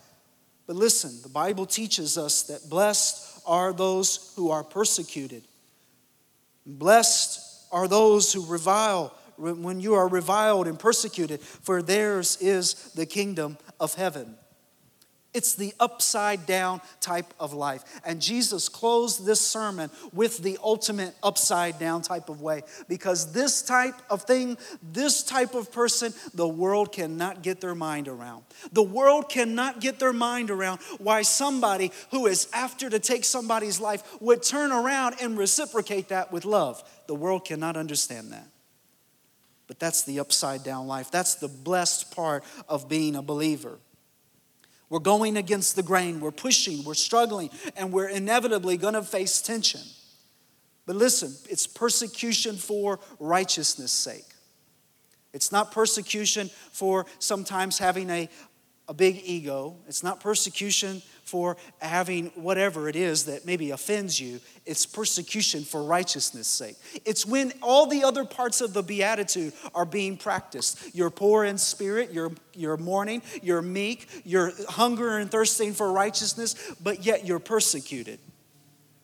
But 0.66 0.76
listen, 0.76 1.20
the 1.22 1.28
Bible 1.28 1.66
teaches 1.66 2.16
us 2.16 2.44
that 2.44 2.70
blessed 2.70 3.42
are 3.44 3.74
those 3.74 4.32
who 4.36 4.50
are 4.50 4.64
persecuted 4.64 5.42
Blessed 6.66 7.66
are 7.72 7.88
those 7.88 8.32
who 8.32 8.44
revile 8.44 9.14
when 9.36 9.80
you 9.80 9.94
are 9.94 10.08
reviled 10.08 10.68
and 10.68 10.78
persecuted, 10.78 11.40
for 11.40 11.82
theirs 11.82 12.36
is 12.40 12.74
the 12.94 13.06
kingdom 13.06 13.58
of 13.80 13.94
heaven. 13.94 14.36
It's 15.34 15.54
the 15.54 15.72
upside 15.80 16.44
down 16.44 16.82
type 17.00 17.32
of 17.40 17.54
life. 17.54 17.84
And 18.04 18.20
Jesus 18.20 18.68
closed 18.68 19.24
this 19.24 19.40
sermon 19.40 19.90
with 20.12 20.38
the 20.38 20.58
ultimate 20.62 21.14
upside 21.22 21.78
down 21.78 22.02
type 22.02 22.28
of 22.28 22.42
way 22.42 22.64
because 22.86 23.32
this 23.32 23.62
type 23.62 23.94
of 24.10 24.22
thing, 24.22 24.58
this 24.82 25.22
type 25.22 25.54
of 25.54 25.72
person, 25.72 26.12
the 26.34 26.46
world 26.46 26.92
cannot 26.92 27.42
get 27.42 27.62
their 27.62 27.74
mind 27.74 28.08
around. 28.08 28.44
The 28.72 28.82
world 28.82 29.30
cannot 29.30 29.80
get 29.80 29.98
their 29.98 30.12
mind 30.12 30.50
around 30.50 30.80
why 30.98 31.22
somebody 31.22 31.92
who 32.10 32.26
is 32.26 32.48
after 32.52 32.90
to 32.90 32.98
take 32.98 33.24
somebody's 33.24 33.80
life 33.80 34.02
would 34.20 34.42
turn 34.42 34.70
around 34.70 35.16
and 35.22 35.38
reciprocate 35.38 36.08
that 36.08 36.30
with 36.30 36.44
love. 36.44 36.82
The 37.06 37.14
world 37.14 37.46
cannot 37.46 37.78
understand 37.78 38.32
that. 38.32 38.48
But 39.66 39.78
that's 39.78 40.02
the 40.02 40.20
upside 40.20 40.62
down 40.62 40.86
life. 40.86 41.10
That's 41.10 41.36
the 41.36 41.48
blessed 41.48 42.14
part 42.14 42.44
of 42.68 42.90
being 42.90 43.16
a 43.16 43.22
believer. 43.22 43.78
We're 44.92 44.98
going 44.98 45.38
against 45.38 45.74
the 45.74 45.82
grain, 45.82 46.20
we're 46.20 46.32
pushing, 46.32 46.84
we're 46.84 46.92
struggling, 46.92 47.48
and 47.78 47.94
we're 47.94 48.10
inevitably 48.10 48.76
going 48.76 48.92
to 48.92 49.02
face 49.02 49.40
tension. 49.40 49.80
But 50.84 50.96
listen, 50.96 51.34
it's 51.48 51.66
persecution 51.66 52.56
for 52.56 53.00
righteousness' 53.18 53.90
sake. 53.90 54.26
It's 55.32 55.50
not 55.50 55.72
persecution 55.72 56.50
for 56.72 57.06
sometimes 57.20 57.78
having 57.78 58.10
a, 58.10 58.28
a 58.86 58.92
big 58.92 59.22
ego. 59.24 59.78
It's 59.88 60.02
not 60.02 60.20
persecution 60.20 61.00
for 61.24 61.56
having 61.80 62.26
whatever 62.34 62.88
it 62.88 62.96
is 62.96 63.24
that 63.24 63.46
maybe 63.46 63.70
offends 63.70 64.20
you. 64.20 64.40
It's 64.66 64.86
persecution 64.86 65.64
for 65.64 65.82
righteousness' 65.82 66.46
sake. 66.46 66.76
It's 67.04 67.24
when 67.24 67.52
all 67.62 67.86
the 67.86 68.04
other 68.04 68.24
parts 68.24 68.60
of 68.60 68.74
the 68.74 68.82
beatitude 68.82 69.52
are 69.74 69.84
being 69.84 70.16
practiced. 70.16 70.94
You're 70.94 71.10
poor 71.10 71.44
in 71.44 71.58
spirit, 71.58 72.12
you're, 72.12 72.32
you're 72.54 72.76
mourning, 72.76 73.22
you're 73.42 73.62
meek, 73.62 74.08
you're 74.24 74.52
hunger 74.68 75.18
and 75.18 75.30
thirsting 75.30 75.72
for 75.72 75.90
righteousness, 75.92 76.54
but 76.82 77.04
yet 77.04 77.26
you're 77.26 77.38
persecuted. 77.38 78.18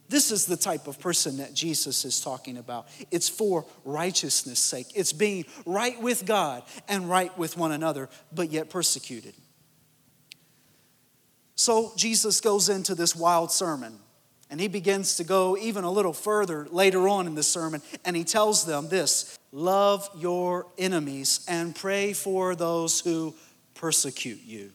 This 0.08 0.30
is 0.30 0.46
the 0.46 0.56
type 0.56 0.86
of 0.86 0.98
person 0.98 1.36
that 1.36 1.52
Jesus 1.52 2.04
is 2.06 2.20
talking 2.20 2.56
about. 2.56 2.88
It's 3.10 3.28
for 3.28 3.66
righteousness' 3.84 4.58
sake. 4.58 4.86
It's 4.94 5.12
being 5.12 5.44
right 5.66 6.00
with 6.00 6.24
God 6.24 6.62
and 6.88 7.10
right 7.10 7.36
with 7.36 7.58
one 7.58 7.72
another, 7.72 8.08
but 8.32 8.50
yet 8.50 8.70
persecuted. 8.70 9.34
So 11.58 11.92
Jesus 11.96 12.40
goes 12.40 12.68
into 12.68 12.94
this 12.94 13.16
wild 13.16 13.50
sermon. 13.50 13.98
And 14.48 14.60
he 14.60 14.68
begins 14.68 15.16
to 15.16 15.24
go 15.24 15.58
even 15.58 15.84
a 15.84 15.90
little 15.90 16.14
further 16.14 16.66
later 16.70 17.06
on 17.06 17.26
in 17.26 17.34
the 17.34 17.42
sermon, 17.42 17.82
and 18.02 18.16
he 18.16 18.24
tells 18.24 18.64
them 18.64 18.88
this 18.88 19.38
Love 19.52 20.08
your 20.16 20.66
enemies 20.78 21.44
and 21.48 21.74
pray 21.74 22.14
for 22.14 22.54
those 22.54 23.00
who 23.00 23.34
persecute 23.74 24.40
you. 24.42 24.70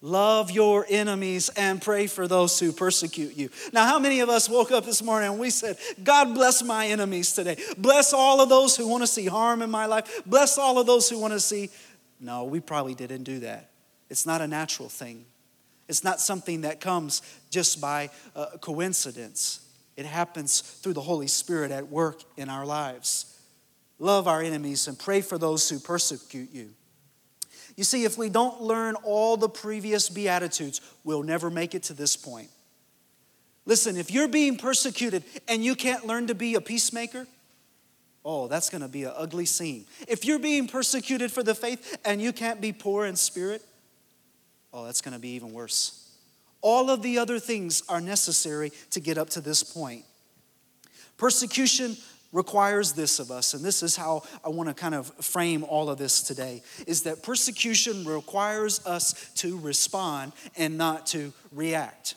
Love 0.00 0.50
your 0.50 0.84
enemies 0.88 1.48
and 1.56 1.80
pray 1.80 2.06
for 2.06 2.28
those 2.28 2.58
who 2.60 2.70
persecute 2.70 3.36
you. 3.36 3.50
Now, 3.72 3.86
how 3.86 3.98
many 3.98 4.20
of 4.20 4.28
us 4.28 4.48
woke 4.48 4.70
up 4.70 4.84
this 4.84 5.02
morning 5.02 5.30
and 5.30 5.40
we 5.40 5.50
said, 5.50 5.76
God 6.02 6.34
bless 6.34 6.62
my 6.62 6.86
enemies 6.86 7.32
today? 7.32 7.56
Bless 7.78 8.12
all 8.12 8.40
of 8.40 8.48
those 8.48 8.76
who 8.76 8.88
want 8.88 9.04
to 9.04 9.06
see 9.06 9.26
harm 9.26 9.62
in 9.62 9.70
my 9.70 9.86
life. 9.86 10.22
Bless 10.26 10.58
all 10.58 10.78
of 10.78 10.86
those 10.86 11.08
who 11.08 11.18
want 11.20 11.32
to 11.32 11.40
see. 11.40 11.70
No, 12.20 12.44
we 12.44 12.60
probably 12.60 12.94
didn't 12.94 13.22
do 13.22 13.40
that. 13.40 13.70
It's 14.10 14.26
not 14.26 14.40
a 14.40 14.46
natural 14.46 14.88
thing. 14.88 15.24
It's 15.92 16.02
not 16.02 16.20
something 16.20 16.62
that 16.62 16.80
comes 16.80 17.20
just 17.50 17.78
by 17.78 18.08
uh, 18.34 18.46
coincidence. 18.62 19.60
It 19.94 20.06
happens 20.06 20.62
through 20.62 20.94
the 20.94 21.02
Holy 21.02 21.26
Spirit 21.26 21.70
at 21.70 21.90
work 21.90 22.22
in 22.38 22.48
our 22.48 22.64
lives. 22.64 23.38
Love 23.98 24.26
our 24.26 24.40
enemies 24.40 24.88
and 24.88 24.98
pray 24.98 25.20
for 25.20 25.36
those 25.36 25.68
who 25.68 25.78
persecute 25.78 26.48
you. 26.50 26.70
You 27.76 27.84
see, 27.84 28.04
if 28.04 28.16
we 28.16 28.30
don't 28.30 28.62
learn 28.62 28.94
all 29.04 29.36
the 29.36 29.50
previous 29.50 30.08
Beatitudes, 30.08 30.80
we'll 31.04 31.22
never 31.22 31.50
make 31.50 31.74
it 31.74 31.82
to 31.84 31.92
this 31.92 32.16
point. 32.16 32.48
Listen, 33.66 33.98
if 33.98 34.10
you're 34.10 34.28
being 34.28 34.56
persecuted 34.56 35.24
and 35.46 35.62
you 35.62 35.74
can't 35.74 36.06
learn 36.06 36.26
to 36.28 36.34
be 36.34 36.54
a 36.54 36.62
peacemaker, 36.62 37.26
oh, 38.24 38.48
that's 38.48 38.70
to 38.70 38.88
be 38.88 39.04
an 39.04 39.12
ugly 39.14 39.44
scene. 39.44 39.84
If 40.08 40.24
you're 40.24 40.38
being 40.38 40.68
persecuted 40.68 41.30
for 41.30 41.42
the 41.42 41.54
faith 41.54 41.98
and 42.02 42.22
you 42.22 42.32
can't 42.32 42.62
be 42.62 42.72
poor 42.72 43.04
in 43.04 43.14
spirit, 43.14 43.60
oh, 44.72 44.84
that's 44.84 45.00
going 45.00 45.14
to 45.14 45.20
be 45.20 45.30
even 45.30 45.52
worse. 45.52 46.10
All 46.60 46.90
of 46.90 47.02
the 47.02 47.18
other 47.18 47.38
things 47.38 47.82
are 47.88 48.00
necessary 48.00 48.72
to 48.90 49.00
get 49.00 49.18
up 49.18 49.30
to 49.30 49.40
this 49.40 49.62
point. 49.62 50.04
Persecution 51.16 51.96
requires 52.32 52.92
this 52.94 53.18
of 53.18 53.30
us 53.30 53.52
and 53.52 53.62
this 53.62 53.82
is 53.82 53.94
how 53.94 54.22
i 54.42 54.48
want 54.48 54.66
to 54.66 54.74
kind 54.74 54.94
of 54.94 55.06
frame 55.22 55.64
all 55.64 55.90
of 55.90 55.98
this 55.98 56.22
today 56.22 56.62
is 56.86 57.02
that 57.02 57.22
persecution 57.22 58.06
requires 58.06 58.84
us 58.86 59.30
to 59.34 59.58
respond 59.58 60.32
and 60.56 60.78
not 60.78 61.06
to 61.06 61.30
react 61.52 62.14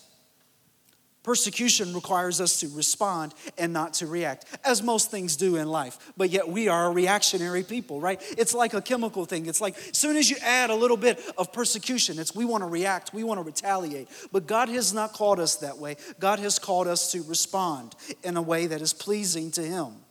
Persecution 1.25 1.91
requires 1.96 2.39
us 2.39 2.60
to 2.60 2.67
respond 2.67 3.34
and 3.58 3.74
not 3.74 3.96
to 3.96 4.05
react, 4.05 4.46
as 4.63 4.84
most 4.84 5.10
things 5.10 5.36
do 5.36 5.55
in 5.55 5.67
life. 5.67 5.98
But 6.15 6.29
yet 6.29 6.48
we 6.48 6.67
are 6.67 6.86
a 6.86 6.91
reactionary 6.91 7.63
people, 7.63 8.00
right? 8.00 8.22
It's 8.38 8.53
like 8.53 8.75
a 8.75 8.82
chemical 8.82 9.25
thing. 9.25 9.48
It's 9.48 9.60
like 9.60 9.75
as 9.75 9.98
soon 9.98 10.17
as 10.17 10.29
you 10.29 10.38
add 10.44 10.70
a 10.70 10.75
little 10.75 10.98
bit 10.98 11.20
of 11.36 11.51
persecution, 11.51 12.20
it's 12.20 12.36
we 12.36 12.46
want 12.46 12.62
to 12.62 12.67
react, 12.67 13.12
we 13.12 13.24
want 13.24 13.39
to 13.39 13.44
retaliate. 13.44 14.08
But 14.32 14.46
God 14.46 14.70
has 14.70 14.94
not 14.94 15.13
called 15.13 15.39
us 15.39 15.55
that 15.55 15.79
way. 15.79 15.98
God 16.20 16.38
has 16.38 16.60
called 16.60 16.86
us 16.86 17.12
to 17.13 17.24
respond 17.24 17.96
in 18.24 18.38
a 18.38 18.41
way 18.44 18.67
that 18.67 18.79
is 18.79 18.94
pleasing 18.94 19.50
to 19.53 19.63
Him. 19.63 20.04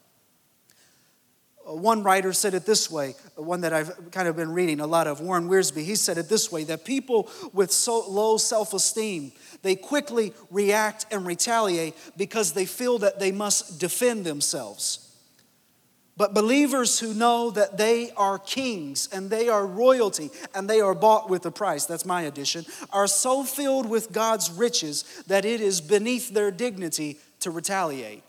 Uh, 1.67 1.73
one 1.73 2.03
writer 2.03 2.31
said 2.33 2.53
it 2.53 2.65
this 2.65 2.91
way, 2.91 3.15
uh, 3.37 3.41
one 3.41 3.61
that 3.61 3.73
I've 3.73 4.11
kind 4.11 4.27
of 4.27 4.35
been 4.35 4.51
reading 4.51 4.79
a 4.79 4.87
lot 4.87 5.07
of, 5.07 5.19
Warren 5.19 5.49
Wiersbe. 5.49 5.83
He 5.83 5.95
said 5.95 6.17
it 6.17 6.29
this 6.29 6.51
way 6.51 6.63
that 6.65 6.85
people 6.85 7.29
with 7.53 7.71
so 7.71 8.07
low 8.07 8.37
self 8.37 8.73
esteem, 8.73 9.31
they 9.61 9.75
quickly 9.75 10.33
react 10.51 11.05
and 11.11 11.25
retaliate 11.25 11.95
because 12.17 12.53
they 12.53 12.65
feel 12.65 12.99
that 12.99 13.19
they 13.19 13.31
must 13.31 13.79
defend 13.79 14.25
themselves. 14.25 15.01
But 16.17 16.33
believers 16.33 16.99
who 16.99 17.13
know 17.13 17.51
that 17.51 17.77
they 17.77 18.11
are 18.11 18.39
kings 18.39 19.09
and 19.11 19.29
they 19.29 19.49
are 19.49 19.65
royalty 19.65 20.29
and 20.53 20.69
they 20.69 20.79
are 20.79 20.95
bought 20.95 21.29
with 21.29 21.45
a 21.45 21.51
price, 21.51 21.85
that's 21.85 22.05
my 22.05 22.21
addition, 22.21 22.65
are 22.93 23.07
so 23.07 23.43
filled 23.43 23.89
with 23.89 24.13
God's 24.13 24.49
riches 24.49 25.03
that 25.27 25.43
it 25.43 25.59
is 25.59 25.81
beneath 25.81 26.29
their 26.29 26.51
dignity 26.51 27.19
to 27.41 27.51
retaliate. 27.51 28.23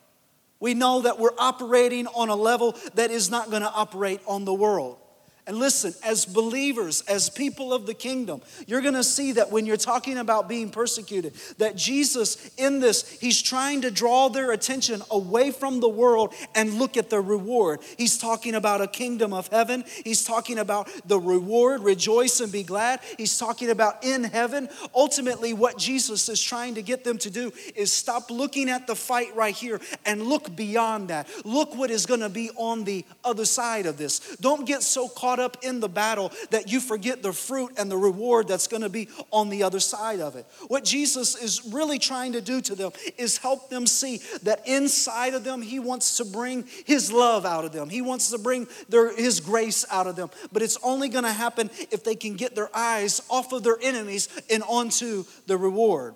We 0.60 0.75
know 0.75 1.02
that 1.02 1.18
we're 1.18 1.36
operating 1.38 2.06
on 2.08 2.28
a 2.28 2.36
level 2.36 2.76
that 2.94 3.10
is 3.10 3.30
not 3.30 3.50
going 3.50 3.62
to 3.62 3.70
operate 3.70 4.20
on 4.26 4.44
the 4.44 4.54
world. 4.54 4.98
And 5.46 5.58
listen, 5.58 5.94
as 6.04 6.26
believers, 6.26 7.02
as 7.02 7.30
people 7.30 7.72
of 7.72 7.86
the 7.86 7.94
kingdom, 7.94 8.42
you're 8.66 8.80
going 8.80 8.94
to 8.94 9.04
see 9.04 9.32
that 9.32 9.52
when 9.52 9.64
you're 9.64 9.76
talking 9.76 10.18
about 10.18 10.48
being 10.48 10.70
persecuted, 10.70 11.34
that 11.58 11.76
Jesus 11.76 12.50
in 12.56 12.80
this, 12.80 13.08
he's 13.08 13.40
trying 13.40 13.82
to 13.82 13.92
draw 13.92 14.28
their 14.28 14.50
attention 14.50 15.02
away 15.08 15.52
from 15.52 15.78
the 15.78 15.88
world 15.88 16.34
and 16.56 16.74
look 16.74 16.96
at 16.96 17.10
the 17.10 17.20
reward. 17.20 17.80
He's 17.96 18.18
talking 18.18 18.56
about 18.56 18.80
a 18.80 18.88
kingdom 18.88 19.32
of 19.32 19.46
heaven. 19.48 19.84
He's 20.04 20.24
talking 20.24 20.58
about 20.58 20.90
the 21.06 21.20
reward, 21.20 21.82
rejoice 21.82 22.40
and 22.40 22.50
be 22.50 22.64
glad. 22.64 22.98
He's 23.16 23.38
talking 23.38 23.70
about 23.70 24.04
in 24.04 24.24
heaven. 24.24 24.68
Ultimately, 24.96 25.52
what 25.52 25.78
Jesus 25.78 26.28
is 26.28 26.42
trying 26.42 26.74
to 26.74 26.82
get 26.82 27.04
them 27.04 27.18
to 27.18 27.30
do 27.30 27.52
is 27.76 27.92
stop 27.92 28.32
looking 28.32 28.68
at 28.68 28.88
the 28.88 28.96
fight 28.96 29.34
right 29.36 29.54
here 29.54 29.80
and 30.04 30.24
look 30.24 30.56
beyond 30.56 31.08
that. 31.08 31.28
Look 31.44 31.76
what 31.76 31.92
is 31.92 32.04
going 32.04 32.20
to 32.20 32.28
be 32.28 32.50
on 32.56 32.82
the 32.82 33.04
other 33.22 33.44
side 33.44 33.86
of 33.86 33.96
this. 33.96 34.36
Don't 34.40 34.66
get 34.66 34.82
so 34.82 35.08
caught 35.08 35.36
caught 35.37 35.45
up 35.45 35.62
in 35.62 35.81
the 35.81 35.88
battle 35.88 36.33
that 36.50 36.71
you 36.71 36.81
forget 36.81 37.23
the 37.23 37.33
fruit 37.33 37.73
and 37.78 37.90
the 37.90 37.97
reward 37.97 38.49
that's 38.49 38.66
going 38.66 38.83
to 38.83 38.88
be 38.88 39.09
on 39.31 39.49
the 39.49 39.62
other 39.62 39.81
side 39.81 40.21
of 40.21 40.37
it. 40.37 40.47
What 40.69 40.85
Jesus 40.85 41.35
is 41.37 41.64
really 41.73 41.99
trying 41.99 42.33
to 42.33 42.40
do 42.40 42.61
to 42.62 42.75
them 42.75 42.93
is 43.19 43.38
help 43.38 43.69
them 43.69 43.87
see 43.87 44.21
that 44.43 44.66
inside 44.66 45.35
of 45.35 45.45
them, 45.45 45.62
He 45.62 45.78
wants 45.78 46.16
to 46.19 46.25
bring 46.25 46.64
His 46.85 47.12
love 47.12 47.45
out 47.45 47.64
of 47.64 47.73
them. 47.73 47.88
He 47.88 48.00
wants 48.02 48.31
to 48.31 48.38
bring 48.38 48.66
their, 48.88 49.14
His 49.14 49.40
grace 49.40 49.85
out 49.90 50.07
of 50.07 50.16
them. 50.16 50.31
But 50.52 50.62
it's 50.62 50.78
only 50.83 51.09
going 51.09 51.25
to 51.25 51.33
happen 51.33 51.71
if 51.90 52.02
they 52.02 52.14
can 52.14 52.35
get 52.35 52.55
their 52.55 52.75
eyes 52.75 53.21
off 53.28 53.52
of 53.52 53.62
their 53.62 53.78
enemies 53.83 54.28
and 54.50 54.62
onto 54.62 55.25
the 55.47 55.59
reward. 55.59 56.14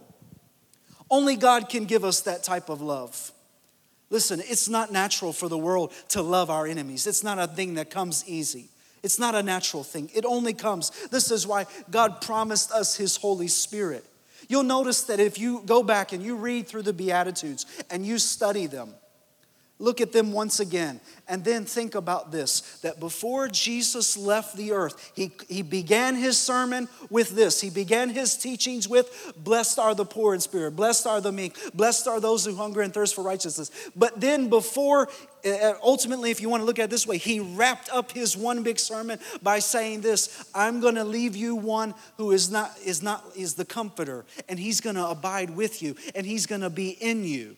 Only 1.10 1.36
God 1.36 1.68
can 1.68 1.84
give 1.84 2.04
us 2.04 2.22
that 2.22 2.44
type 2.44 2.68
of 2.68 2.80
love. 2.80 3.32
Listen, 4.10 4.40
it's 4.40 4.68
not 4.68 4.92
natural 4.92 5.32
for 5.32 5.48
the 5.48 5.58
world 5.58 5.92
to 6.08 6.22
love 6.22 6.50
our 6.50 6.66
enemies. 6.66 7.06
It's 7.06 7.22
not 7.22 7.38
a 7.38 7.46
thing 7.46 7.74
that 7.74 7.90
comes 7.90 8.28
easy. 8.28 8.68
It's 9.02 9.18
not 9.18 9.34
a 9.34 9.42
natural 9.42 9.82
thing. 9.82 10.10
It 10.14 10.24
only 10.24 10.52
comes. 10.52 10.90
This 11.08 11.30
is 11.30 11.46
why 11.46 11.66
God 11.90 12.20
promised 12.20 12.70
us 12.70 12.96
His 12.96 13.16
Holy 13.16 13.48
Spirit. 13.48 14.04
You'll 14.48 14.62
notice 14.62 15.02
that 15.02 15.20
if 15.20 15.38
you 15.38 15.62
go 15.64 15.82
back 15.82 16.12
and 16.12 16.22
you 16.22 16.36
read 16.36 16.66
through 16.66 16.82
the 16.82 16.92
Beatitudes 16.92 17.66
and 17.90 18.04
you 18.04 18.18
study 18.18 18.66
them, 18.66 18.94
Look 19.80 20.02
at 20.02 20.12
them 20.12 20.32
once 20.32 20.60
again. 20.60 21.00
And 21.26 21.42
then 21.42 21.64
think 21.64 21.94
about 21.94 22.30
this 22.30 22.60
that 22.82 23.00
before 23.00 23.48
Jesus 23.48 24.14
left 24.14 24.54
the 24.54 24.72
earth, 24.72 25.12
he, 25.16 25.32
he 25.48 25.62
began 25.62 26.16
his 26.16 26.36
sermon 26.36 26.86
with 27.08 27.30
this. 27.30 27.62
He 27.62 27.70
began 27.70 28.10
his 28.10 28.36
teachings 28.36 28.88
with, 28.88 29.32
Blessed 29.38 29.78
are 29.78 29.94
the 29.94 30.04
poor 30.04 30.34
in 30.34 30.40
spirit, 30.40 30.76
blessed 30.76 31.06
are 31.06 31.22
the 31.22 31.32
meek, 31.32 31.56
blessed 31.74 32.06
are 32.08 32.20
those 32.20 32.44
who 32.44 32.54
hunger 32.54 32.82
and 32.82 32.92
thirst 32.92 33.14
for 33.14 33.24
righteousness. 33.24 33.70
But 33.96 34.20
then, 34.20 34.50
before, 34.50 35.08
uh, 35.46 35.72
ultimately, 35.82 36.30
if 36.30 36.42
you 36.42 36.50
want 36.50 36.60
to 36.60 36.66
look 36.66 36.78
at 36.78 36.84
it 36.84 36.90
this 36.90 37.06
way, 37.06 37.16
he 37.16 37.40
wrapped 37.40 37.88
up 37.90 38.12
his 38.12 38.36
one 38.36 38.62
big 38.62 38.78
sermon 38.78 39.18
by 39.42 39.60
saying 39.60 40.02
this 40.02 40.44
I'm 40.54 40.80
going 40.80 40.96
to 40.96 41.04
leave 41.04 41.36
you 41.36 41.56
one 41.56 41.94
who 42.18 42.32
is 42.32 42.50
not, 42.50 42.76
is 42.84 43.02
not, 43.02 43.24
is 43.34 43.54
the 43.54 43.64
comforter, 43.64 44.26
and 44.46 44.58
he's 44.58 44.82
going 44.82 44.96
to 44.96 45.06
abide 45.06 45.48
with 45.48 45.80
you, 45.80 45.96
and 46.14 46.26
he's 46.26 46.44
going 46.44 46.60
to 46.60 46.70
be 46.70 46.90
in 46.90 47.24
you 47.24 47.56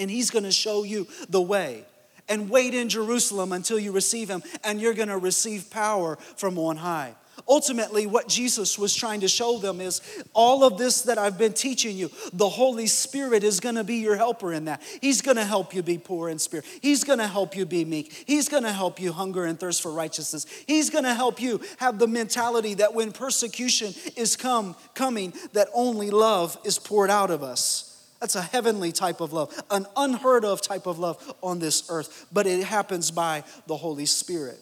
and 0.00 0.10
he's 0.10 0.30
going 0.30 0.44
to 0.44 0.52
show 0.52 0.82
you 0.82 1.06
the 1.28 1.40
way. 1.40 1.84
And 2.28 2.48
wait 2.48 2.74
in 2.74 2.88
Jerusalem 2.88 3.52
until 3.52 3.78
you 3.78 3.92
receive 3.92 4.28
him, 4.30 4.42
and 4.62 4.80
you're 4.80 4.94
going 4.94 5.08
to 5.08 5.18
receive 5.18 5.70
power 5.70 6.16
from 6.36 6.58
on 6.58 6.76
high. 6.76 7.14
Ultimately, 7.48 8.06
what 8.06 8.28
Jesus 8.28 8.78
was 8.78 8.94
trying 8.94 9.20
to 9.20 9.28
show 9.28 9.58
them 9.58 9.80
is 9.80 10.00
all 10.32 10.62
of 10.64 10.78
this 10.78 11.02
that 11.02 11.18
I've 11.18 11.38
been 11.38 11.52
teaching 11.52 11.96
you, 11.96 12.10
the 12.32 12.48
Holy 12.48 12.86
Spirit 12.86 13.44
is 13.44 13.60
going 13.60 13.74
to 13.74 13.84
be 13.84 13.96
your 13.96 14.16
helper 14.16 14.52
in 14.52 14.66
that. 14.66 14.82
He's 15.00 15.22
going 15.22 15.36
to 15.36 15.44
help 15.44 15.74
you 15.74 15.82
be 15.82 15.98
poor 15.98 16.28
in 16.28 16.38
spirit. 16.38 16.66
He's 16.80 17.02
going 17.02 17.18
to 17.18 17.26
help 17.26 17.56
you 17.56 17.66
be 17.66 17.84
meek. 17.84 18.24
He's 18.26 18.48
going 18.48 18.62
to 18.64 18.72
help 18.72 19.00
you 19.00 19.12
hunger 19.12 19.44
and 19.44 19.58
thirst 19.58 19.82
for 19.82 19.90
righteousness. 19.92 20.46
He's 20.66 20.90
going 20.90 21.04
to 21.04 21.14
help 21.14 21.40
you 21.40 21.60
have 21.78 21.98
the 21.98 22.06
mentality 22.06 22.74
that 22.74 22.94
when 22.94 23.12
persecution 23.12 23.94
is 24.16 24.36
come 24.36 24.76
coming, 24.94 25.32
that 25.52 25.68
only 25.74 26.10
love 26.10 26.58
is 26.64 26.78
poured 26.78 27.10
out 27.10 27.30
of 27.30 27.42
us. 27.42 27.89
That's 28.20 28.36
a 28.36 28.42
heavenly 28.42 28.92
type 28.92 29.20
of 29.20 29.32
love, 29.32 29.58
an 29.70 29.86
unheard 29.96 30.44
of 30.44 30.60
type 30.60 30.86
of 30.86 30.98
love 30.98 31.34
on 31.42 31.58
this 31.58 31.90
earth, 31.90 32.26
but 32.30 32.46
it 32.46 32.64
happens 32.64 33.10
by 33.10 33.44
the 33.66 33.76
Holy 33.76 34.06
Spirit. 34.06 34.60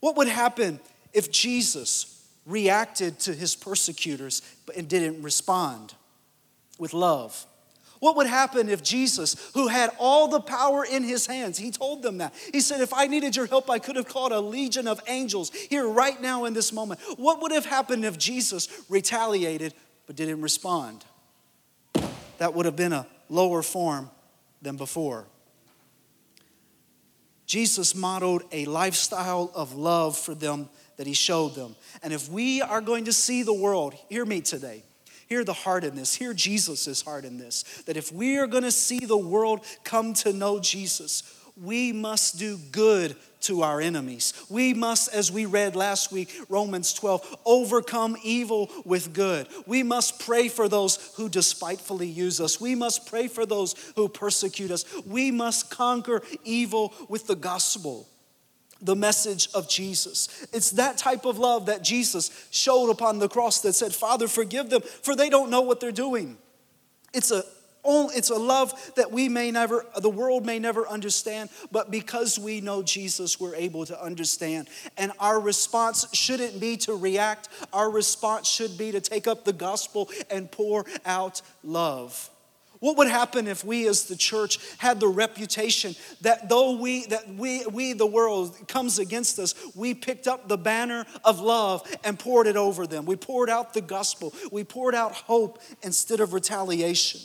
What 0.00 0.16
would 0.16 0.28
happen 0.28 0.80
if 1.12 1.30
Jesus 1.30 2.26
reacted 2.46 3.20
to 3.20 3.34
his 3.34 3.54
persecutors 3.54 4.42
and 4.76 4.88
didn't 4.88 5.22
respond 5.22 5.94
with 6.78 6.94
love? 6.94 7.46
What 8.00 8.16
would 8.16 8.26
happen 8.26 8.68
if 8.68 8.82
Jesus, 8.82 9.36
who 9.54 9.68
had 9.68 9.90
all 9.96 10.26
the 10.26 10.40
power 10.40 10.84
in 10.84 11.04
his 11.04 11.26
hands, 11.26 11.56
he 11.56 11.70
told 11.70 12.02
them 12.02 12.18
that. 12.18 12.34
He 12.52 12.60
said, 12.60 12.80
If 12.80 12.92
I 12.92 13.06
needed 13.06 13.36
your 13.36 13.46
help, 13.46 13.70
I 13.70 13.78
could 13.78 13.94
have 13.94 14.08
called 14.08 14.32
a 14.32 14.40
legion 14.40 14.88
of 14.88 15.00
angels 15.06 15.52
here 15.52 15.86
right 15.86 16.20
now 16.20 16.46
in 16.46 16.52
this 16.52 16.72
moment. 16.72 17.00
What 17.16 17.40
would 17.42 17.52
have 17.52 17.64
happened 17.64 18.04
if 18.04 18.18
Jesus 18.18 18.68
retaliated 18.88 19.72
but 20.08 20.16
didn't 20.16 20.40
respond? 20.40 21.04
That 22.42 22.54
would 22.54 22.66
have 22.66 22.74
been 22.74 22.92
a 22.92 23.06
lower 23.28 23.62
form 23.62 24.10
than 24.62 24.76
before. 24.76 25.26
Jesus 27.46 27.94
modeled 27.94 28.42
a 28.50 28.64
lifestyle 28.64 29.52
of 29.54 29.76
love 29.76 30.18
for 30.18 30.34
them 30.34 30.68
that 30.96 31.06
he 31.06 31.12
showed 31.12 31.54
them. 31.54 31.76
And 32.02 32.12
if 32.12 32.28
we 32.28 32.60
are 32.60 32.80
going 32.80 33.04
to 33.04 33.12
see 33.12 33.44
the 33.44 33.54
world, 33.54 33.94
hear 34.08 34.24
me 34.24 34.40
today. 34.40 34.82
Hear 35.28 35.44
the 35.44 35.52
heart 35.52 35.84
in 35.84 35.94
this. 35.94 36.16
Hear 36.16 36.34
Jesus' 36.34 37.02
heart 37.02 37.24
in 37.24 37.38
this. 37.38 37.62
That 37.86 37.96
if 37.96 38.10
we 38.10 38.38
are 38.38 38.48
going 38.48 38.64
to 38.64 38.72
see 38.72 39.06
the 39.06 39.16
world 39.16 39.64
come 39.84 40.12
to 40.14 40.32
know 40.32 40.58
Jesus, 40.58 41.22
we 41.60 41.92
must 41.92 42.38
do 42.38 42.58
good 42.70 43.16
to 43.42 43.62
our 43.62 43.80
enemies. 43.80 44.32
We 44.48 44.72
must, 44.72 45.12
as 45.12 45.30
we 45.30 45.46
read 45.46 45.74
last 45.76 46.12
week, 46.12 46.32
Romans 46.48 46.94
12, 46.94 47.38
overcome 47.44 48.16
evil 48.22 48.70
with 48.84 49.12
good. 49.12 49.48
We 49.66 49.82
must 49.82 50.20
pray 50.20 50.48
for 50.48 50.68
those 50.68 51.12
who 51.16 51.28
despitefully 51.28 52.06
use 52.06 52.40
us. 52.40 52.60
We 52.60 52.74
must 52.74 53.06
pray 53.06 53.28
for 53.28 53.44
those 53.44 53.74
who 53.96 54.08
persecute 54.08 54.70
us. 54.70 54.84
We 55.04 55.30
must 55.30 55.70
conquer 55.70 56.22
evil 56.44 56.94
with 57.08 57.26
the 57.26 57.36
gospel 57.36 58.08
the 58.84 58.96
message 58.96 59.48
of 59.54 59.68
Jesus. 59.68 60.44
It's 60.52 60.72
that 60.72 60.98
type 60.98 61.24
of 61.24 61.38
love 61.38 61.66
that 61.66 61.84
Jesus 61.84 62.48
showed 62.50 62.90
upon 62.90 63.20
the 63.20 63.28
cross 63.28 63.60
that 63.60 63.74
said, 63.74 63.94
Father, 63.94 64.26
forgive 64.26 64.70
them, 64.70 64.82
for 64.82 65.14
they 65.14 65.30
don't 65.30 65.50
know 65.50 65.60
what 65.60 65.78
they're 65.78 65.92
doing. 65.92 66.36
It's 67.14 67.30
a 67.30 67.44
it's 67.84 68.30
a 68.30 68.36
love 68.36 68.92
that 68.96 69.10
we 69.10 69.28
may 69.28 69.50
never, 69.50 69.84
the 70.00 70.10
world 70.10 70.46
may 70.46 70.58
never 70.58 70.86
understand, 70.86 71.50
but 71.70 71.90
because 71.90 72.38
we 72.38 72.60
know 72.60 72.82
Jesus, 72.82 73.40
we're 73.40 73.56
able 73.56 73.84
to 73.86 74.00
understand. 74.00 74.68
And 74.96 75.12
our 75.18 75.40
response 75.40 76.06
shouldn't 76.12 76.60
be 76.60 76.76
to 76.78 76.94
react, 76.94 77.48
our 77.72 77.90
response 77.90 78.48
should 78.48 78.78
be 78.78 78.92
to 78.92 79.00
take 79.00 79.26
up 79.26 79.44
the 79.44 79.52
gospel 79.52 80.10
and 80.30 80.50
pour 80.50 80.86
out 81.04 81.42
love. 81.64 82.30
What 82.78 82.96
would 82.98 83.08
happen 83.08 83.46
if 83.46 83.64
we 83.64 83.86
as 83.86 84.06
the 84.06 84.16
church 84.16 84.58
had 84.78 84.98
the 84.98 85.06
reputation 85.06 85.94
that 86.22 86.48
though 86.48 86.76
we 86.76 87.06
that 87.06 87.28
we 87.28 87.64
we 87.66 87.92
the 87.92 88.06
world 88.06 88.56
comes 88.66 88.98
against 88.98 89.38
us, 89.38 89.54
we 89.76 89.94
picked 89.94 90.26
up 90.26 90.48
the 90.48 90.58
banner 90.58 91.06
of 91.24 91.38
love 91.38 91.88
and 92.02 92.18
poured 92.18 92.48
it 92.48 92.56
over 92.56 92.88
them. 92.88 93.06
We 93.06 93.14
poured 93.14 93.48
out 93.48 93.72
the 93.72 93.82
gospel. 93.82 94.34
We 94.50 94.64
poured 94.64 94.96
out 94.96 95.12
hope 95.12 95.60
instead 95.82 96.18
of 96.18 96.32
retaliation. 96.32 97.20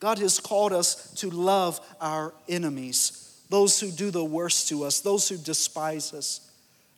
God 0.00 0.18
has 0.18 0.40
called 0.40 0.72
us 0.72 1.12
to 1.16 1.30
love 1.30 1.78
our 2.00 2.32
enemies, 2.48 3.42
those 3.50 3.78
who 3.78 3.90
do 3.90 4.10
the 4.10 4.24
worst 4.24 4.68
to 4.70 4.84
us, 4.84 5.00
those 5.00 5.28
who 5.28 5.36
despise 5.36 6.14
us. 6.14 6.50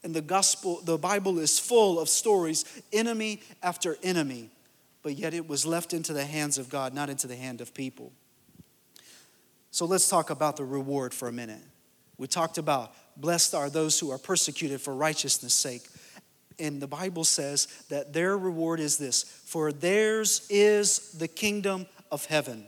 And 0.04 0.14
the 0.14 0.20
gospel, 0.20 0.80
the 0.84 0.98
Bible 0.98 1.38
is 1.38 1.58
full 1.58 2.00
of 2.00 2.08
stories, 2.08 2.64
enemy 2.92 3.40
after 3.62 3.96
enemy, 4.02 4.50
but 5.02 5.16
yet 5.16 5.34
it 5.34 5.48
was 5.48 5.66
left 5.66 5.92
into 5.92 6.12
the 6.12 6.24
hands 6.24 6.58
of 6.58 6.68
God, 6.68 6.94
not 6.94 7.10
into 7.10 7.26
the 7.26 7.36
hand 7.36 7.60
of 7.60 7.74
people. 7.74 8.12
So 9.72 9.84
let's 9.84 10.08
talk 10.08 10.30
about 10.30 10.56
the 10.56 10.64
reward 10.64 11.12
for 11.12 11.28
a 11.28 11.32
minute. 11.32 11.62
We 12.18 12.28
talked 12.28 12.58
about 12.58 12.92
blessed 13.16 13.54
are 13.54 13.68
those 13.68 13.98
who 13.98 14.10
are 14.10 14.18
persecuted 14.18 14.80
for 14.80 14.94
righteousness' 14.94 15.54
sake. 15.54 15.88
And 16.58 16.80
the 16.80 16.86
Bible 16.86 17.24
says 17.24 17.66
that 17.88 18.12
their 18.12 18.36
reward 18.36 18.78
is 18.78 18.98
this 18.98 19.22
for 19.22 19.72
theirs 19.72 20.46
is 20.50 21.12
the 21.12 21.26
kingdom 21.26 21.86
of 22.10 22.26
heaven. 22.26 22.66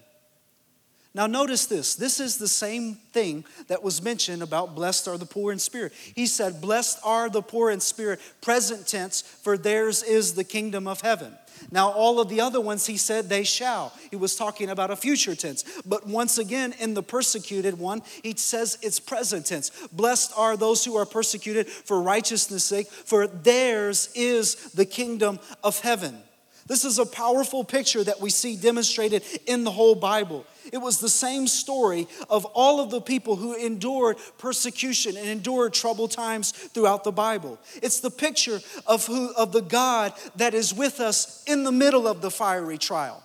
Now, 1.14 1.28
notice 1.28 1.66
this. 1.66 1.94
This 1.94 2.18
is 2.18 2.38
the 2.38 2.48
same 2.48 2.94
thing 3.12 3.44
that 3.68 3.84
was 3.84 4.02
mentioned 4.02 4.42
about 4.42 4.74
blessed 4.74 5.06
are 5.06 5.16
the 5.16 5.24
poor 5.24 5.52
in 5.52 5.60
spirit. 5.60 5.92
He 6.16 6.26
said, 6.26 6.60
Blessed 6.60 6.98
are 7.04 7.30
the 7.30 7.42
poor 7.42 7.70
in 7.70 7.78
spirit, 7.78 8.20
present 8.40 8.88
tense, 8.88 9.22
for 9.22 9.56
theirs 9.56 10.02
is 10.02 10.34
the 10.34 10.42
kingdom 10.42 10.88
of 10.88 11.02
heaven. 11.02 11.32
Now, 11.70 11.90
all 11.90 12.20
of 12.20 12.28
the 12.28 12.40
other 12.40 12.60
ones, 12.60 12.86
he 12.86 12.96
said, 12.96 13.28
they 13.28 13.44
shall. 13.44 13.92
He 14.10 14.16
was 14.16 14.34
talking 14.34 14.70
about 14.70 14.90
a 14.90 14.96
future 14.96 15.36
tense. 15.36 15.64
But 15.86 16.04
once 16.04 16.36
again, 16.36 16.74
in 16.80 16.94
the 16.94 17.02
persecuted 17.02 17.78
one, 17.78 18.02
he 18.22 18.34
says 18.36 18.76
it's 18.82 18.98
present 18.98 19.46
tense. 19.46 19.70
Blessed 19.92 20.32
are 20.36 20.56
those 20.56 20.84
who 20.84 20.96
are 20.96 21.06
persecuted 21.06 21.68
for 21.68 22.02
righteousness' 22.02 22.64
sake, 22.64 22.88
for 22.88 23.28
theirs 23.28 24.10
is 24.16 24.56
the 24.72 24.84
kingdom 24.84 25.38
of 25.62 25.78
heaven. 25.78 26.18
This 26.66 26.84
is 26.84 26.98
a 26.98 27.06
powerful 27.06 27.62
picture 27.62 28.02
that 28.02 28.20
we 28.20 28.30
see 28.30 28.56
demonstrated 28.56 29.22
in 29.46 29.64
the 29.64 29.70
whole 29.70 29.94
Bible. 29.94 30.46
It 30.72 30.78
was 30.78 31.00
the 31.00 31.08
same 31.08 31.46
story 31.46 32.06
of 32.28 32.44
all 32.46 32.80
of 32.80 32.90
the 32.90 33.00
people 33.00 33.36
who 33.36 33.54
endured 33.54 34.16
persecution 34.38 35.16
and 35.16 35.26
endured 35.26 35.74
troubled 35.74 36.12
times 36.12 36.52
throughout 36.52 37.04
the 37.04 37.12
Bible. 37.12 37.58
It's 37.82 38.00
the 38.00 38.10
picture 38.10 38.60
of 38.86 39.06
who 39.06 39.32
of 39.34 39.52
the 39.52 39.62
God 39.62 40.12
that 40.36 40.54
is 40.54 40.72
with 40.72 41.00
us 41.00 41.42
in 41.46 41.64
the 41.64 41.72
middle 41.72 42.06
of 42.06 42.20
the 42.20 42.30
fiery 42.30 42.78
trial. 42.78 43.23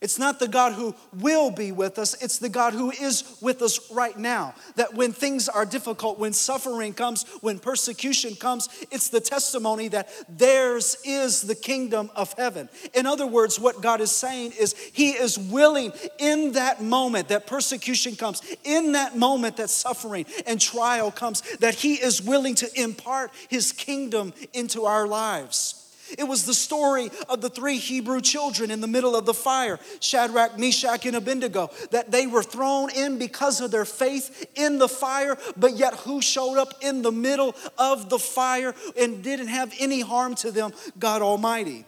It's 0.00 0.18
not 0.18 0.38
the 0.38 0.48
God 0.48 0.72
who 0.72 0.94
will 1.12 1.50
be 1.50 1.72
with 1.72 1.98
us, 1.98 2.14
it's 2.22 2.38
the 2.38 2.48
God 2.48 2.72
who 2.72 2.90
is 2.90 3.36
with 3.42 3.60
us 3.60 3.90
right 3.90 4.16
now. 4.16 4.54
That 4.76 4.94
when 4.94 5.12
things 5.12 5.46
are 5.46 5.66
difficult, 5.66 6.18
when 6.18 6.32
suffering 6.32 6.94
comes, 6.94 7.26
when 7.42 7.58
persecution 7.58 8.34
comes, 8.34 8.70
it's 8.90 9.10
the 9.10 9.20
testimony 9.20 9.88
that 9.88 10.08
theirs 10.26 10.96
is 11.04 11.42
the 11.42 11.54
kingdom 11.54 12.10
of 12.16 12.32
heaven. 12.38 12.70
In 12.94 13.04
other 13.04 13.26
words, 13.26 13.60
what 13.60 13.82
God 13.82 14.00
is 14.00 14.10
saying 14.10 14.52
is 14.58 14.74
He 14.74 15.10
is 15.10 15.38
willing 15.38 15.92
in 16.18 16.52
that 16.52 16.82
moment 16.82 17.28
that 17.28 17.46
persecution 17.46 18.16
comes, 18.16 18.42
in 18.64 18.92
that 18.92 19.18
moment 19.18 19.58
that 19.58 19.68
suffering 19.68 20.24
and 20.46 20.58
trial 20.58 21.10
comes, 21.10 21.42
that 21.58 21.74
He 21.74 21.94
is 21.94 22.22
willing 22.22 22.54
to 22.54 22.80
impart 22.80 23.32
His 23.50 23.70
kingdom 23.70 24.32
into 24.54 24.86
our 24.86 25.06
lives. 25.06 25.79
It 26.18 26.24
was 26.24 26.44
the 26.44 26.54
story 26.54 27.10
of 27.28 27.40
the 27.40 27.50
three 27.50 27.78
Hebrew 27.78 28.20
children 28.20 28.70
in 28.70 28.80
the 28.80 28.86
middle 28.86 29.16
of 29.16 29.26
the 29.26 29.34
fire 29.34 29.78
Shadrach, 30.00 30.58
Meshach, 30.58 31.06
and 31.06 31.16
Abednego 31.16 31.70
that 31.90 32.10
they 32.10 32.26
were 32.26 32.42
thrown 32.42 32.90
in 32.90 33.18
because 33.18 33.60
of 33.60 33.70
their 33.70 33.84
faith 33.84 34.46
in 34.54 34.78
the 34.78 34.88
fire, 34.88 35.36
but 35.56 35.76
yet 35.76 35.94
who 35.94 36.20
showed 36.20 36.58
up 36.58 36.74
in 36.80 37.02
the 37.02 37.12
middle 37.12 37.54
of 37.78 38.08
the 38.08 38.18
fire 38.18 38.74
and 38.98 39.22
didn't 39.22 39.48
have 39.48 39.72
any 39.78 40.00
harm 40.00 40.34
to 40.36 40.50
them? 40.50 40.72
God 40.98 41.22
Almighty. 41.22 41.84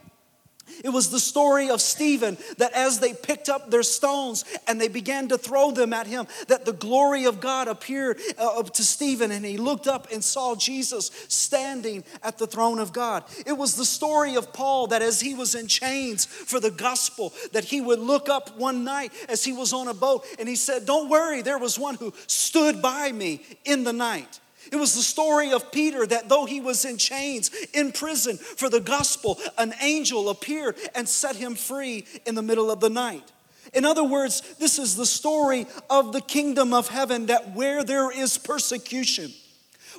It 0.83 0.89
was 0.89 1.09
the 1.09 1.19
story 1.19 1.69
of 1.69 1.81
Stephen 1.81 2.37
that 2.57 2.73
as 2.73 2.99
they 2.99 3.13
picked 3.13 3.49
up 3.49 3.69
their 3.69 3.83
stones 3.83 4.45
and 4.67 4.79
they 4.79 4.87
began 4.87 5.27
to 5.29 5.37
throw 5.37 5.71
them 5.71 5.93
at 5.93 6.07
him, 6.07 6.27
that 6.47 6.65
the 6.65 6.73
glory 6.73 7.25
of 7.25 7.39
God 7.39 7.67
appeared 7.67 8.19
uh, 8.37 8.63
to 8.63 8.83
Stephen 8.83 9.31
and 9.31 9.45
he 9.45 9.57
looked 9.57 9.87
up 9.87 10.07
and 10.11 10.23
saw 10.23 10.55
Jesus 10.55 11.11
standing 11.27 12.03
at 12.21 12.37
the 12.37 12.47
throne 12.47 12.79
of 12.79 12.93
God. 12.93 13.23
It 13.45 13.53
was 13.53 13.75
the 13.75 13.85
story 13.85 14.35
of 14.35 14.53
Paul 14.53 14.87
that 14.87 15.01
as 15.01 15.19
he 15.21 15.33
was 15.33 15.55
in 15.55 15.67
chains 15.67 16.25
for 16.25 16.59
the 16.59 16.71
gospel, 16.71 17.33
that 17.51 17.65
he 17.65 17.81
would 17.81 17.99
look 17.99 18.29
up 18.29 18.57
one 18.57 18.83
night 18.83 19.11
as 19.29 19.43
he 19.43 19.53
was 19.53 19.73
on 19.73 19.87
a 19.87 19.93
boat 19.93 20.25
and 20.39 20.47
he 20.47 20.55
said, 20.55 20.85
Don't 20.85 21.09
worry, 21.09 21.41
there 21.41 21.59
was 21.59 21.79
one 21.79 21.95
who 21.95 22.13
stood 22.27 22.81
by 22.81 23.11
me 23.11 23.41
in 23.65 23.83
the 23.83 23.93
night. 23.93 24.39
It 24.73 24.79
was 24.79 24.95
the 24.95 25.03
story 25.03 25.51
of 25.51 25.71
Peter 25.71 26.03
that 26.07 26.29
though 26.29 26.45
he 26.45 26.59
was 26.59 26.83
in 26.83 26.97
chains, 26.97 27.51
in 27.75 27.91
prison 27.91 28.37
for 28.37 28.71
the 28.71 28.79
gospel, 28.79 29.39
an 29.59 29.71
angel 29.79 30.29
appeared 30.29 30.77
and 30.95 31.07
set 31.07 31.35
him 31.35 31.53
free 31.53 32.05
in 32.25 32.33
the 32.33 32.41
middle 32.41 32.71
of 32.71 32.79
the 32.79 32.89
night. 32.89 33.31
In 33.75 33.85
other 33.85 34.03
words, 34.03 34.41
this 34.55 34.79
is 34.79 34.95
the 34.95 35.05
story 35.05 35.67
of 35.91 36.11
the 36.11 36.21
kingdom 36.21 36.73
of 36.73 36.87
heaven 36.87 37.27
that 37.27 37.53
where 37.53 37.83
there 37.83 38.09
is 38.09 38.39
persecution, 38.39 39.31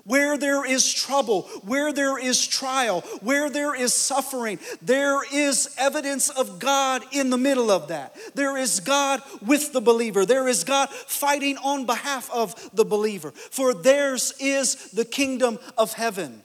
where 0.05 0.37
there 0.37 0.65
is 0.65 0.93
trouble, 0.93 1.43
where 1.65 1.93
there 1.93 2.19
is 2.19 2.47
trial, 2.47 3.01
where 3.21 3.51
there 3.51 3.75
is 3.75 3.93
suffering, 3.93 4.59
there 4.83 5.21
is 5.33 5.75
evidence 5.79 6.29
of 6.29 6.59
God 6.59 7.03
in 7.13 7.31
the 7.31 7.39
middle 7.39 7.71
of 7.71 7.89
that. 7.89 8.15
There 8.35 8.57
is 8.57 8.81
God 8.81 9.23
with 9.45 9.73
the 9.73 9.81
believer. 9.81 10.25
There 10.27 10.49
is 10.49 10.65
God 10.65 10.91
fighting 10.91 11.57
on 11.59 11.87
behalf 11.87 12.31
of 12.31 12.71
the 12.75 12.85
believer. 12.85 13.31
For 13.31 13.75
theirs 13.75 14.35
is 14.39 14.91
the 14.93 15.05
kingdom 15.05 15.59
of 15.77 15.95
heaven. 15.95 16.43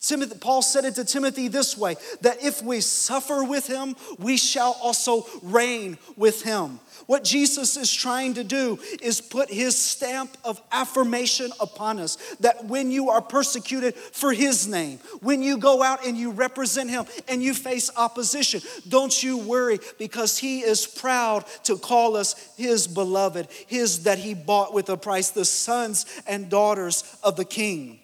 Timothy, 0.00 0.38
Paul 0.38 0.62
said 0.62 0.84
it 0.84 0.94
to 0.94 1.04
Timothy 1.04 1.48
this 1.48 1.76
way 1.76 1.96
that 2.20 2.42
if 2.42 2.62
we 2.62 2.80
suffer 2.80 3.42
with 3.42 3.66
him, 3.66 3.96
we 4.18 4.36
shall 4.36 4.76
also 4.80 5.26
reign 5.42 5.98
with 6.16 6.42
him. 6.42 6.78
What 7.06 7.24
Jesus 7.24 7.76
is 7.76 7.92
trying 7.92 8.34
to 8.34 8.44
do 8.44 8.78
is 9.02 9.20
put 9.20 9.50
his 9.50 9.76
stamp 9.76 10.36
of 10.44 10.62
affirmation 10.70 11.50
upon 11.58 11.98
us 11.98 12.16
that 12.38 12.66
when 12.66 12.92
you 12.92 13.10
are 13.10 13.20
persecuted 13.20 13.96
for 13.96 14.32
his 14.32 14.68
name, 14.68 14.98
when 15.20 15.42
you 15.42 15.58
go 15.58 15.82
out 15.82 16.06
and 16.06 16.16
you 16.16 16.30
represent 16.30 16.90
him 16.90 17.04
and 17.26 17.42
you 17.42 17.52
face 17.52 17.90
opposition, 17.96 18.60
don't 18.88 19.22
you 19.22 19.38
worry 19.38 19.80
because 19.98 20.38
he 20.38 20.60
is 20.60 20.86
proud 20.86 21.44
to 21.64 21.76
call 21.76 22.14
us 22.14 22.54
his 22.56 22.86
beloved, 22.86 23.48
his 23.66 24.04
that 24.04 24.18
he 24.18 24.34
bought 24.34 24.72
with 24.72 24.88
a 24.90 24.96
price, 24.96 25.30
the 25.30 25.44
sons 25.44 26.06
and 26.26 26.48
daughters 26.48 27.18
of 27.24 27.36
the 27.36 27.44
king. 27.44 27.98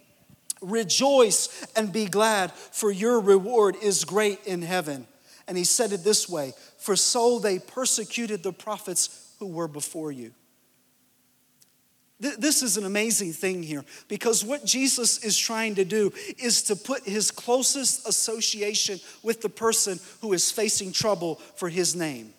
Rejoice 0.65 1.67
and 1.77 1.93
be 1.93 2.07
glad, 2.07 2.53
for 2.53 2.91
your 2.91 3.21
reward 3.21 3.77
is 3.83 4.05
great 4.05 4.45
in 4.47 4.63
heaven. 4.63 5.07
And 5.47 5.59
he 5.59 5.65
said 5.65 5.93
it 5.93 6.05
this 6.05 6.29
way 6.29 6.55
For 6.79 6.97
so 6.97 7.39
they 7.39 7.59
persecuted 7.59 8.43
the 8.43 8.53
prophets 8.53 9.35
who 9.39 9.47
were 9.47 9.69
before 9.69 10.11
you. 10.11 10.33
This 12.21 12.63
is 12.63 12.77
an 12.77 12.85
amazing 12.85 13.33
thing 13.33 13.63
here 13.63 13.85
because 14.09 14.45
what 14.45 14.65
Jesus 14.65 15.23
is 15.25 15.37
trying 15.37 15.75
to 15.75 15.85
do 15.85 16.13
is 16.39 16.63
to 16.65 16.77
put 16.77 17.03
his 17.03 17.31
closest 17.31 18.09
association 18.09 19.01
with 19.23 19.43
the 19.43 19.49
person 19.49 19.99
who 20.21 20.33
is 20.33 20.51
facing 20.51 20.93
trouble 20.93 21.37
for 21.57 21.69
his 21.69 21.95
name. 21.95 22.33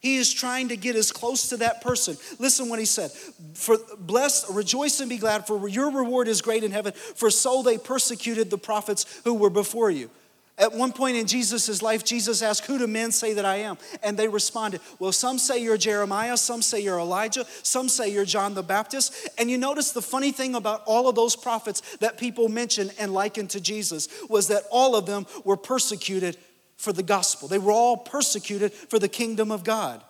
He 0.00 0.16
is 0.16 0.32
trying 0.32 0.68
to 0.68 0.76
get 0.76 0.96
as 0.96 1.12
close 1.12 1.50
to 1.50 1.58
that 1.58 1.82
person. 1.82 2.16
Listen 2.38 2.68
what 2.68 2.78
he 2.78 2.86
said. 2.86 3.10
For 3.54 3.76
blessed, 3.98 4.46
rejoice 4.50 4.98
and 5.00 5.10
be 5.10 5.18
glad, 5.18 5.46
for 5.46 5.68
your 5.68 5.90
reward 5.90 6.26
is 6.26 6.40
great 6.40 6.64
in 6.64 6.72
heaven, 6.72 6.92
for 6.92 7.30
so 7.30 7.62
they 7.62 7.76
persecuted 7.76 8.48
the 8.50 8.58
prophets 8.58 9.20
who 9.24 9.34
were 9.34 9.50
before 9.50 9.90
you. 9.90 10.10
At 10.60 10.74
one 10.74 10.92
point 10.92 11.16
in 11.16 11.26
Jesus' 11.26 11.80
life, 11.80 12.04
Jesus 12.04 12.42
asked, 12.42 12.66
Who 12.66 12.78
do 12.78 12.86
men 12.86 13.12
say 13.12 13.32
that 13.32 13.46
I 13.46 13.56
am? 13.56 13.78
And 14.02 14.18
they 14.18 14.28
responded, 14.28 14.82
Well, 14.98 15.10
some 15.10 15.38
say 15.38 15.62
you're 15.62 15.78
Jeremiah, 15.78 16.36
some 16.36 16.60
say 16.60 16.80
you're 16.80 16.98
Elijah, 16.98 17.46
some 17.62 17.88
say 17.88 18.12
you're 18.12 18.26
John 18.26 18.52
the 18.52 18.62
Baptist. 18.62 19.30
And 19.38 19.50
you 19.50 19.56
notice 19.56 19.92
the 19.92 20.02
funny 20.02 20.32
thing 20.32 20.54
about 20.54 20.82
all 20.84 21.08
of 21.08 21.14
those 21.14 21.34
prophets 21.34 21.96
that 21.96 22.18
people 22.18 22.50
mention 22.50 22.90
and 22.98 23.14
liken 23.14 23.48
to 23.48 23.60
Jesus 23.60 24.08
was 24.28 24.48
that 24.48 24.64
all 24.70 24.96
of 24.96 25.06
them 25.06 25.26
were 25.44 25.56
persecuted 25.56 26.36
for 26.80 26.94
the 26.94 27.02
gospel. 27.02 27.46
They 27.46 27.58
were 27.58 27.72
all 27.72 27.98
persecuted 27.98 28.72
for 28.72 28.98
the 28.98 29.06
kingdom 29.06 29.52
of 29.52 29.64
God. 29.64 30.02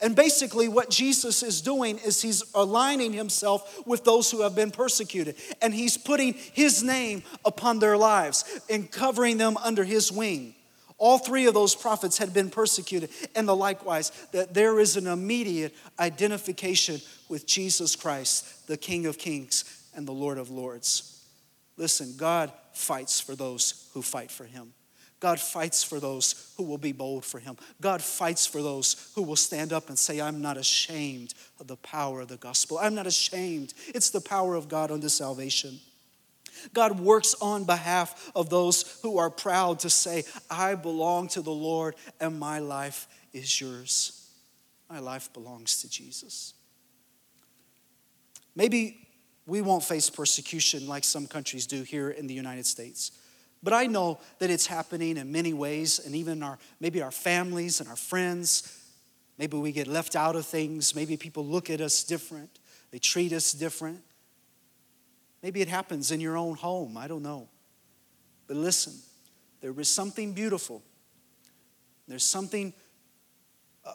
And 0.00 0.14
basically, 0.14 0.68
what 0.68 0.88
Jesus 0.88 1.42
is 1.42 1.60
doing 1.60 1.98
is 1.98 2.22
he's 2.22 2.44
aligning 2.54 3.12
himself 3.12 3.84
with 3.84 4.04
those 4.04 4.30
who 4.30 4.42
have 4.42 4.54
been 4.54 4.70
persecuted. 4.70 5.34
And 5.60 5.74
he's 5.74 5.98
putting 5.98 6.34
his 6.34 6.84
name 6.84 7.24
upon 7.44 7.80
their 7.80 7.96
lives 7.96 8.60
and 8.70 8.88
covering 8.88 9.36
them 9.36 9.56
under 9.56 9.82
his 9.82 10.12
wing. 10.12 10.54
All 10.96 11.18
three 11.18 11.46
of 11.46 11.54
those 11.54 11.74
prophets 11.74 12.18
had 12.18 12.32
been 12.32 12.50
persecuted, 12.50 13.10
and 13.34 13.48
the 13.48 13.56
likewise, 13.56 14.12
that 14.30 14.54
there 14.54 14.78
is 14.78 14.96
an 14.96 15.08
immediate 15.08 15.74
identification 15.98 17.00
with 17.28 17.46
Jesus 17.46 17.96
Christ, 17.96 18.68
the 18.68 18.76
King 18.76 19.06
of 19.06 19.18
Kings 19.18 19.64
and 19.94 20.06
the 20.06 20.12
Lord 20.12 20.38
of 20.38 20.50
Lords. 20.50 21.24
Listen, 21.76 22.14
God 22.16 22.52
fights 22.72 23.20
for 23.20 23.34
those 23.34 23.90
who 23.92 24.02
fight 24.02 24.30
for 24.30 24.44
him. 24.44 24.72
God 25.18 25.40
fights 25.40 25.82
for 25.82 25.98
those 25.98 26.52
who 26.56 26.64
will 26.64 26.78
be 26.78 26.92
bold 26.92 27.24
for 27.24 27.38
him. 27.38 27.56
God 27.80 28.02
fights 28.02 28.46
for 28.46 28.62
those 28.62 29.10
who 29.14 29.22
will 29.22 29.36
stand 29.36 29.72
up 29.72 29.88
and 29.88 29.98
say, 29.98 30.20
I'm 30.20 30.42
not 30.42 30.56
ashamed 30.58 31.34
of 31.58 31.66
the 31.66 31.76
power 31.76 32.20
of 32.20 32.28
the 32.28 32.36
gospel. 32.36 32.78
I'm 32.78 32.94
not 32.94 33.06
ashamed. 33.06 33.72
It's 33.88 34.10
the 34.10 34.20
power 34.20 34.54
of 34.54 34.68
God 34.68 34.90
unto 34.90 35.08
salvation. 35.08 35.80
God 36.72 37.00
works 37.00 37.34
on 37.40 37.64
behalf 37.64 38.30
of 38.34 38.50
those 38.50 38.98
who 39.02 39.18
are 39.18 39.30
proud 39.30 39.80
to 39.80 39.90
say, 39.90 40.24
I 40.50 40.74
belong 40.74 41.28
to 41.28 41.42
the 41.42 41.50
Lord 41.50 41.94
and 42.20 42.38
my 42.38 42.58
life 42.58 43.08
is 43.32 43.60
yours. 43.60 44.30
My 44.88 44.98
life 44.98 45.32
belongs 45.32 45.80
to 45.82 45.90
Jesus. 45.90 46.54
Maybe 48.54 49.06
we 49.46 49.62
won't 49.62 49.84
face 49.84 50.10
persecution 50.10 50.86
like 50.86 51.04
some 51.04 51.26
countries 51.26 51.66
do 51.66 51.82
here 51.82 52.10
in 52.10 52.26
the 52.26 52.34
United 52.34 52.66
States. 52.66 53.12
But 53.66 53.72
I 53.72 53.86
know 53.86 54.20
that 54.38 54.48
it's 54.48 54.68
happening 54.68 55.16
in 55.16 55.32
many 55.32 55.52
ways, 55.52 55.98
and 55.98 56.14
even 56.14 56.40
our 56.44 56.56
maybe 56.78 57.02
our 57.02 57.10
families 57.10 57.80
and 57.80 57.88
our 57.88 57.96
friends. 57.96 58.80
Maybe 59.38 59.56
we 59.56 59.72
get 59.72 59.88
left 59.88 60.14
out 60.14 60.36
of 60.36 60.46
things. 60.46 60.94
Maybe 60.94 61.16
people 61.16 61.44
look 61.44 61.68
at 61.68 61.80
us 61.80 62.04
different. 62.04 62.60
They 62.92 63.00
treat 63.00 63.32
us 63.32 63.50
different. 63.52 64.04
Maybe 65.42 65.62
it 65.62 65.66
happens 65.66 66.12
in 66.12 66.20
your 66.20 66.36
own 66.36 66.54
home. 66.54 66.96
I 66.96 67.08
don't 67.08 67.24
know. 67.24 67.48
But 68.46 68.56
listen, 68.56 68.92
there 69.60 69.74
is 69.80 69.88
something 69.88 70.32
beautiful. 70.32 70.80
There's 72.06 72.22
something 72.22 72.72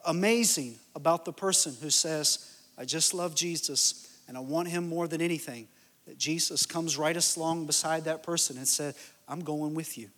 amazing 0.05 0.79
about 0.97 1.23
the 1.23 1.31
person 1.31 1.77
who 1.81 1.89
says, 1.89 2.57
I 2.77 2.83
just 2.83 3.13
love 3.13 3.35
Jesus 3.35 4.19
and 4.27 4.35
I 4.35 4.41
want 4.41 4.67
him 4.67 4.89
more 4.89 5.07
than 5.07 5.21
anything. 5.21 5.69
That 6.07 6.17
Jesus 6.17 6.65
comes 6.65 6.97
right 6.97 7.37
along 7.37 7.67
beside 7.67 8.03
that 8.03 8.21
person 8.21 8.57
and 8.57 8.67
said, 8.67 8.95
I'm 9.31 9.39
going 9.39 9.73
with 9.73 9.97
you. 9.97 10.09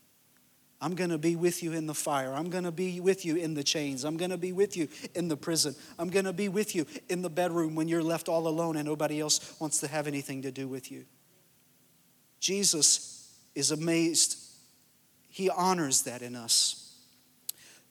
I'm 0.81 0.95
going 0.95 1.11
to 1.11 1.17
be 1.17 1.37
with 1.37 1.63
you 1.63 1.71
in 1.71 1.85
the 1.85 1.93
fire. 1.93 2.33
I'm 2.33 2.49
going 2.49 2.65
to 2.65 2.71
be 2.71 2.99
with 2.99 3.23
you 3.23 3.37
in 3.37 3.53
the 3.53 3.63
chains. 3.63 4.03
I'm 4.03 4.17
going 4.17 4.31
to 4.31 4.37
be 4.37 4.51
with 4.51 4.75
you 4.75 4.89
in 5.15 5.29
the 5.29 5.37
prison. 5.37 5.75
I'm 5.97 6.09
going 6.09 6.25
to 6.25 6.33
be 6.33 6.49
with 6.49 6.75
you 6.75 6.85
in 7.07 7.21
the 7.21 7.29
bedroom 7.29 7.75
when 7.75 7.87
you're 7.87 8.03
left 8.03 8.27
all 8.27 8.47
alone 8.47 8.75
and 8.75 8.85
nobody 8.85 9.21
else 9.21 9.55
wants 9.61 9.79
to 9.79 9.87
have 9.87 10.07
anything 10.07 10.41
to 10.41 10.51
do 10.51 10.67
with 10.67 10.91
you. 10.91 11.05
Jesus 12.41 13.31
is 13.55 13.71
amazed. 13.71 14.37
He 15.29 15.49
honors 15.49 16.01
that 16.01 16.21
in 16.21 16.35
us. 16.35 16.93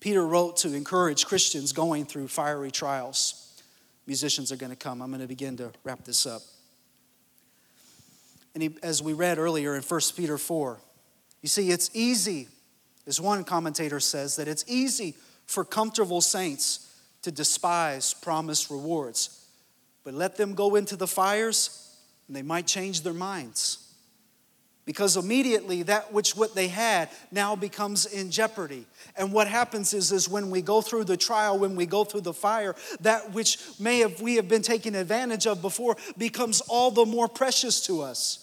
Peter 0.01 0.27
wrote 0.27 0.59
to 0.59 0.75
encourage 0.75 1.25
Christians 1.25 1.73
going 1.73 2.05
through 2.05 2.29
fiery 2.29 2.73
trials. 2.73 3.63
Musicians 4.07 4.51
are 4.51 4.57
going 4.57 4.71
to 4.71 4.77
come. 4.77 5.01
I'm 5.01 5.11
going 5.11 5.23
to 5.23 5.29
begin 5.29 5.57
to 5.59 5.71
wrap 5.85 6.05
this 6.05 6.27
up. 6.27 6.43
And 8.55 8.63
he, 8.63 8.77
as 8.83 9.03
we 9.03 9.13
read 9.15 9.39
earlier 9.39 9.75
in 9.77 9.83
1 9.83 10.01
Peter 10.15 10.37
4, 10.37 10.79
you 11.43 11.49
see, 11.49 11.71
it's 11.71 11.91
easy, 11.93 12.49
as 13.07 13.21
one 13.21 13.45
commentator 13.45 14.01
says, 14.01 14.37
that 14.37 14.49
it's 14.49 14.65
easy 14.69 15.15
for 15.47 15.65
comfortable 15.65 16.21
saints 16.21 16.89
to 17.23 17.33
despise 17.33 18.15
promised 18.15 18.71
rewards. 18.71 19.45
But 20.05 20.15
let 20.15 20.37
them 20.37 20.55
go 20.55 20.77
into 20.77 20.97
the 20.97 21.07
fires, 21.07 21.97
and 22.27 22.37
they 22.37 22.43
might 22.43 22.67
change 22.67 23.03
their 23.03 23.13
minds. 23.13 23.79
Because 24.85 25.17
immediately 25.17 25.85
that 25.85 26.13
which 26.13 26.35
what 26.35 26.57
they 26.57 26.67
had 26.67 27.09
now 27.31 27.55
becomes 27.55 28.07
in 28.07 28.33
jeopardy. 28.33 28.85
And 29.17 29.33
what 29.33 29.47
happens 29.47 29.95
is, 29.95 30.11
is 30.11 30.29
when 30.29 30.51
we 30.51 30.61
go 30.61 30.81
through 30.81 31.05
the 31.05 31.17
trial, 31.17 31.57
when 31.57 31.77
we 31.77 31.87
go 31.87 32.03
through 32.03 32.23
the 32.23 32.33
fire, 32.33 32.75
that 33.01 33.33
which 33.33 33.59
may 33.79 34.01
have 34.01 34.21
we 34.21 34.35
have 34.37 34.49
been 34.49 34.63
taken 34.63 34.97
advantage 34.97 35.47
of 35.47 35.63
before 35.63 35.97
becomes 36.19 36.61
all 36.63 36.91
the 36.91 37.07
more 37.07 37.29
precious 37.29 37.87
to 37.87 38.03
us. 38.03 38.42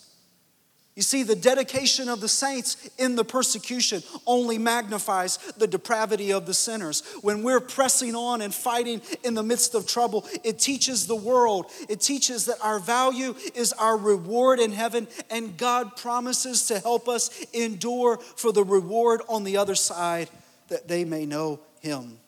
You 0.99 1.03
see, 1.03 1.23
the 1.23 1.33
dedication 1.33 2.09
of 2.09 2.19
the 2.19 2.27
saints 2.27 2.89
in 2.97 3.15
the 3.15 3.23
persecution 3.23 4.03
only 4.27 4.57
magnifies 4.57 5.37
the 5.55 5.65
depravity 5.65 6.33
of 6.33 6.45
the 6.45 6.53
sinners. 6.53 7.03
When 7.21 7.41
we're 7.41 7.61
pressing 7.61 8.15
on 8.15 8.41
and 8.41 8.53
fighting 8.53 9.01
in 9.23 9.33
the 9.33 9.41
midst 9.41 9.75
of 9.75 9.87
trouble, 9.87 10.27
it 10.43 10.59
teaches 10.59 11.07
the 11.07 11.15
world, 11.15 11.67
it 11.87 12.01
teaches 12.01 12.47
that 12.47 12.57
our 12.61 12.79
value 12.79 13.33
is 13.55 13.71
our 13.71 13.95
reward 13.95 14.59
in 14.59 14.73
heaven, 14.73 15.07
and 15.29 15.55
God 15.55 15.95
promises 15.95 16.67
to 16.67 16.79
help 16.79 17.07
us 17.07 17.29
endure 17.53 18.17
for 18.17 18.51
the 18.51 18.65
reward 18.65 19.21
on 19.29 19.45
the 19.45 19.55
other 19.55 19.75
side 19.75 20.29
that 20.67 20.89
they 20.89 21.05
may 21.05 21.25
know 21.25 21.61
Him. 21.79 22.19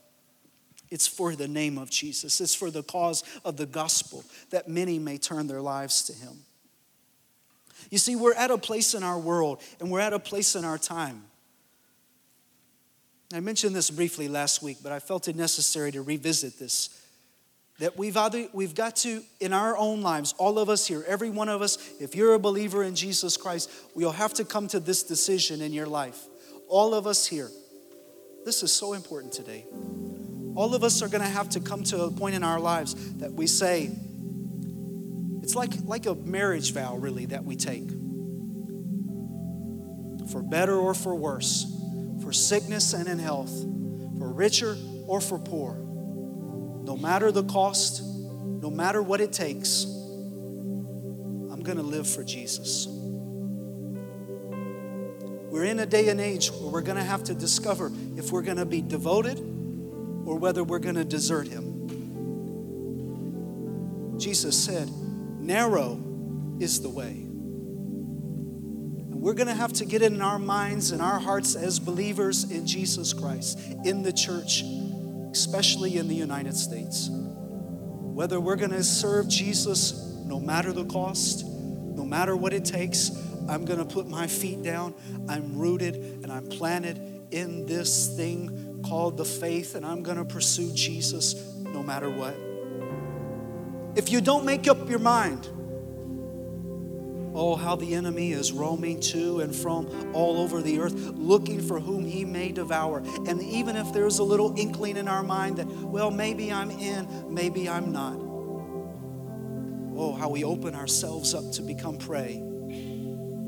It's 0.89 1.07
for 1.07 1.36
the 1.36 1.49
name 1.49 1.77
of 1.77 1.89
Jesus, 1.89 2.39
it's 2.39 2.55
for 2.55 2.71
the 2.71 2.84
cause 2.84 3.25
of 3.43 3.57
the 3.57 3.65
gospel 3.65 4.23
that 4.51 4.69
many 4.69 4.97
may 4.97 5.17
turn 5.17 5.47
their 5.47 5.62
lives 5.62 6.03
to 6.03 6.13
Him. 6.13 6.45
You 7.91 7.97
see, 7.97 8.15
we're 8.15 8.34
at 8.34 8.49
a 8.49 8.58
place 8.58 8.95
in 8.95 9.04
our 9.04 9.19
world 9.19 9.62
and 9.80 9.91
we're 9.91 9.99
at 9.99 10.13
a 10.13 10.19
place 10.19 10.56
in 10.56 10.65
our 10.65 10.80
time. 10.80 11.25
I 13.34 13.39
mentioned 13.39 13.75
this 13.75 13.91
briefly 13.91 14.27
last 14.27 14.63
week, 14.63 14.77
but 14.82 14.91
I 14.91 14.99
felt 14.99 15.27
it 15.27 15.36
necessary 15.36 15.91
to 15.91 16.01
revisit 16.01 16.58
this. 16.58 16.97
That 17.80 17.97
we've, 17.97 18.15
either, 18.15 18.47
we've 18.54 18.75
got 18.75 18.95
to, 18.97 19.21
in 19.39 19.54
our 19.54 19.77
own 19.77 20.01
lives, 20.01 20.34
all 20.38 20.60
of 20.60 20.69
us 20.69 20.88
here, 20.88 21.04
every 21.08 21.30
one 21.30 21.49
of 21.49 21.62
us, 21.62 21.77
if 21.99 22.15
you're 22.15 22.34
a 22.34 22.39
believer 22.39 22.84
in 22.84 22.95
Jesus 22.95 23.38
Christ, 23.38 23.71
we'll 23.95 24.12
have 24.12 24.34
to 24.36 24.45
come 24.45 24.67
to 24.69 24.80
this 24.80 25.04
decision 25.04 25.62
in 25.62 25.73
your 25.73 25.88
life. 25.88 26.19
All 26.67 26.93
of 26.93 27.08
us 27.08 27.25
here. 27.25 27.49
This 28.45 28.63
is 28.63 28.71
so 28.71 28.93
important 28.93 29.34
today. 29.34 29.65
All 30.56 30.75
of 30.75 30.84
us 30.84 31.01
are 31.01 31.08
going 31.08 31.23
to 31.23 31.30
have 31.30 31.49
to 31.49 31.60
come 31.60 31.84
to 31.86 32.04
a 32.04 32.12
point 32.12 32.36
in 32.36 32.43
our 32.43 32.60
lives 32.60 33.13
that 33.15 33.34
we 33.34 33.47
say, 33.47 33.91
it's 35.51 35.55
like, 35.57 35.73
like 35.83 36.05
a 36.05 36.15
marriage 36.15 36.71
vow, 36.71 36.95
really, 36.95 37.25
that 37.25 37.43
we 37.43 37.57
take. 37.57 37.89
For 40.31 40.41
better 40.41 40.73
or 40.73 40.93
for 40.93 41.13
worse, 41.13 41.65
for 42.23 42.31
sickness 42.31 42.93
and 42.93 43.09
in 43.09 43.19
health, 43.19 43.51
for 44.17 44.31
richer 44.31 44.77
or 45.07 45.19
for 45.19 45.37
poor. 45.37 45.75
No 45.75 46.95
matter 46.95 47.33
the 47.33 47.43
cost, 47.43 48.01
no 48.01 48.69
matter 48.69 49.03
what 49.03 49.19
it 49.19 49.33
takes, 49.33 49.83
I'm 49.83 51.61
going 51.63 51.75
to 51.75 51.83
live 51.83 52.07
for 52.07 52.23
Jesus. 52.23 52.87
We're 55.49 55.65
in 55.65 55.79
a 55.79 55.85
day 55.85 56.07
and 56.07 56.21
age 56.21 56.49
where 56.49 56.69
we're 56.69 56.81
going 56.81 56.95
to 56.95 57.03
have 57.03 57.25
to 57.25 57.33
discover 57.33 57.91
if 58.15 58.31
we're 58.31 58.41
going 58.41 58.55
to 58.55 58.65
be 58.65 58.81
devoted 58.81 59.37
or 59.37 60.37
whether 60.37 60.63
we're 60.63 60.79
going 60.79 60.95
to 60.95 61.03
desert 61.03 61.49
Him. 61.49 61.77
Jesus 64.17 64.57
said, 64.57 64.89
Narrow 65.51 65.99
is 66.61 66.81
the 66.81 66.87
way. 66.87 67.09
And 69.09 69.15
we're 69.15 69.33
going 69.33 69.49
to 69.49 69.53
have 69.53 69.73
to 69.73 69.85
get 69.85 70.01
it 70.01 70.13
in 70.13 70.21
our 70.21 70.39
minds 70.39 70.91
and 70.91 71.01
our 71.01 71.19
hearts 71.19 71.55
as 71.55 71.77
believers 71.77 72.49
in 72.49 72.65
Jesus 72.65 73.11
Christ, 73.11 73.59
in 73.83 74.01
the 74.01 74.13
church, 74.13 74.63
especially 75.33 75.97
in 75.97 76.07
the 76.07 76.15
United 76.15 76.55
States. 76.55 77.09
Whether 77.11 78.39
we're 78.39 78.55
going 78.55 78.71
to 78.71 78.81
serve 78.81 79.27
Jesus 79.27 79.91
no 80.25 80.39
matter 80.39 80.71
the 80.71 80.85
cost, 80.85 81.43
no 81.45 82.05
matter 82.05 82.33
what 82.33 82.53
it 82.53 82.63
takes, 82.63 83.11
I'm 83.49 83.65
going 83.65 83.79
to 83.79 83.93
put 83.93 84.07
my 84.07 84.27
feet 84.27 84.63
down. 84.63 84.95
I'm 85.27 85.57
rooted 85.59 85.95
and 86.23 86.31
I'm 86.31 86.47
planted 86.47 86.97
in 87.31 87.65
this 87.65 88.15
thing 88.15 88.85
called 88.87 89.17
the 89.17 89.25
faith, 89.25 89.75
and 89.75 89.85
I'm 89.85 90.01
going 90.01 90.15
to 90.15 90.23
pursue 90.23 90.71
Jesus 90.73 91.35
no 91.57 91.83
matter 91.83 92.09
what. 92.09 92.50
If 93.95 94.12
you 94.12 94.21
don't 94.21 94.45
make 94.45 94.67
up 94.67 94.89
your 94.89 94.99
mind, 94.99 95.49
oh, 97.34 97.56
how 97.56 97.75
the 97.75 97.93
enemy 97.95 98.32
is 98.32 98.51
roaming 98.51 98.99
to 99.01 99.41
and 99.41 99.56
from 99.56 100.13
all 100.13 100.38
over 100.39 100.62
the 100.62 100.80
earth, 100.80 100.93
looking 100.93 101.62
for 101.62 101.80
whom 101.80 102.06
he 102.06 102.23
may 102.23 102.51
devour. 102.51 102.99
And 103.27 103.41
even 103.41 103.75
if 103.75 103.91
there's 103.91 104.19
a 104.19 104.23
little 104.23 104.58
inkling 104.58 104.97
in 104.97 105.08
our 105.08 105.23
mind 105.23 105.58
that, 105.58 105.67
well, 105.67 106.12
maybe 106.12 106.51
I'm 106.51 106.71
in, 106.71 107.34
maybe 107.34 107.67
I'm 107.69 107.91
not. 107.91 108.17
Oh, 109.97 110.13
how 110.13 110.30
we 110.30 110.43
open 110.43 110.73
ourselves 110.73 111.34
up 111.34 111.51
to 111.54 111.62
become 111.62 111.97
prey 111.97 112.41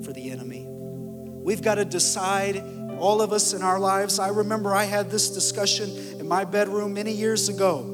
for 0.04 0.12
the 0.12 0.30
enemy. 0.30 0.66
We've 0.68 1.62
got 1.62 1.76
to 1.76 1.86
decide, 1.86 2.64
all 3.00 3.22
of 3.22 3.34
us 3.34 3.54
in 3.54 3.62
our 3.62 3.80
lives. 3.80 4.20
I 4.20 4.30
remember 4.30 4.74
I 4.74 4.86
had 4.86 5.10
this 5.12 5.30
discussion 5.30 5.90
in 6.20 6.28
my 6.28 6.46
bedroom 6.46 6.94
many 6.94 7.12
years 7.12 7.50
ago 7.50 7.93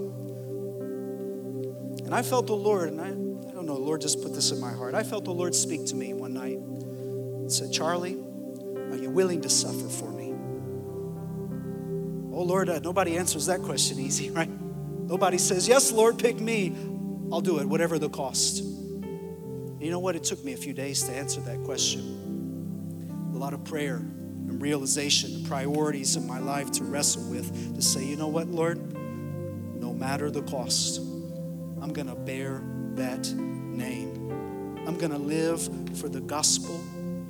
and 2.09 2.15
I 2.15 2.23
felt 2.23 2.47
the 2.47 2.55
Lord, 2.55 2.89
and 2.89 2.99
I, 2.99 3.09
I 3.09 3.53
don't 3.53 3.67
know, 3.67 3.75
the 3.75 3.81
Lord 3.81 4.01
just 4.01 4.23
put 4.23 4.33
this 4.33 4.49
in 4.49 4.59
my 4.59 4.73
heart. 4.73 4.95
I 4.95 5.03
felt 5.03 5.25
the 5.25 5.31
Lord 5.31 5.53
speak 5.53 5.85
to 5.85 5.95
me 5.95 6.11
one 6.15 6.33
night 6.33 6.57
and 6.57 7.51
said, 7.51 7.71
Charlie, 7.71 8.15
are 8.15 8.95
you 8.95 9.11
willing 9.11 9.41
to 9.41 9.49
suffer 9.49 9.87
for 9.87 10.09
me? 10.09 10.31
Oh, 12.33 12.41
Lord, 12.41 12.67
uh, 12.67 12.79
nobody 12.79 13.15
answers 13.15 13.45
that 13.45 13.61
question 13.61 13.99
easy, 14.07 14.31
right? 14.31 14.49
Nobody 14.49 15.37
says, 15.37 15.67
Yes, 15.67 15.91
Lord, 15.91 16.17
pick 16.17 16.39
me. 16.39 16.75
I'll 17.31 17.41
do 17.41 17.59
it, 17.59 17.67
whatever 17.67 17.99
the 17.99 18.09
cost. 18.09 18.63
you 18.63 19.91
know 19.91 19.99
what? 19.99 20.15
It 20.15 20.23
took 20.23 20.43
me 20.43 20.53
a 20.53 20.57
few 20.57 20.73
days 20.73 21.03
to 21.03 21.11
answer 21.11 21.41
that 21.41 21.63
question. 21.63 23.29
A 23.35 23.37
lot 23.37 23.53
of 23.53 23.63
prayer 23.63 23.97
and 23.97 24.59
realization, 24.59 25.43
the 25.43 25.47
priorities 25.47 26.15
in 26.15 26.25
my 26.25 26.39
life 26.39 26.71
to 26.71 26.83
wrestle 26.85 27.29
with, 27.29 27.75
to 27.75 27.83
say, 27.83 28.03
you 28.03 28.15
know 28.15 28.29
what, 28.29 28.47
Lord? 28.47 28.79
No 29.79 29.93
matter 29.93 30.31
the 30.31 30.41
cost, 30.41 31.01
I'm 31.81 31.93
going 31.93 32.07
to 32.07 32.15
bear 32.15 32.61
that 32.95 33.27
name. 33.33 34.31
I'm 34.87 34.97
going 34.97 35.11
to 35.11 35.17
live 35.17 35.61
for 35.97 36.09
the 36.09 36.21
gospel, 36.21 36.79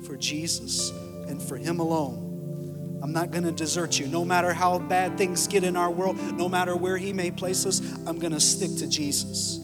for 0.04 0.16
Jesus, 0.16 0.90
and 1.28 1.40
for 1.42 1.56
Him 1.56 1.80
alone. 1.80 2.98
I'm 3.02 3.12
not 3.12 3.30
going 3.30 3.44
to 3.44 3.52
desert 3.52 3.98
you. 3.98 4.06
No 4.06 4.24
matter 4.24 4.52
how 4.52 4.78
bad 4.78 5.16
things 5.16 5.46
get 5.46 5.64
in 5.64 5.76
our 5.76 5.90
world, 5.90 6.16
no 6.36 6.48
matter 6.48 6.76
where 6.76 6.98
He 6.98 7.12
may 7.12 7.30
place 7.30 7.64
us, 7.64 7.80
I'm 8.06 8.18
going 8.18 8.32
to 8.32 8.40
stick 8.40 8.76
to 8.78 8.86
Jesus. 8.88 9.58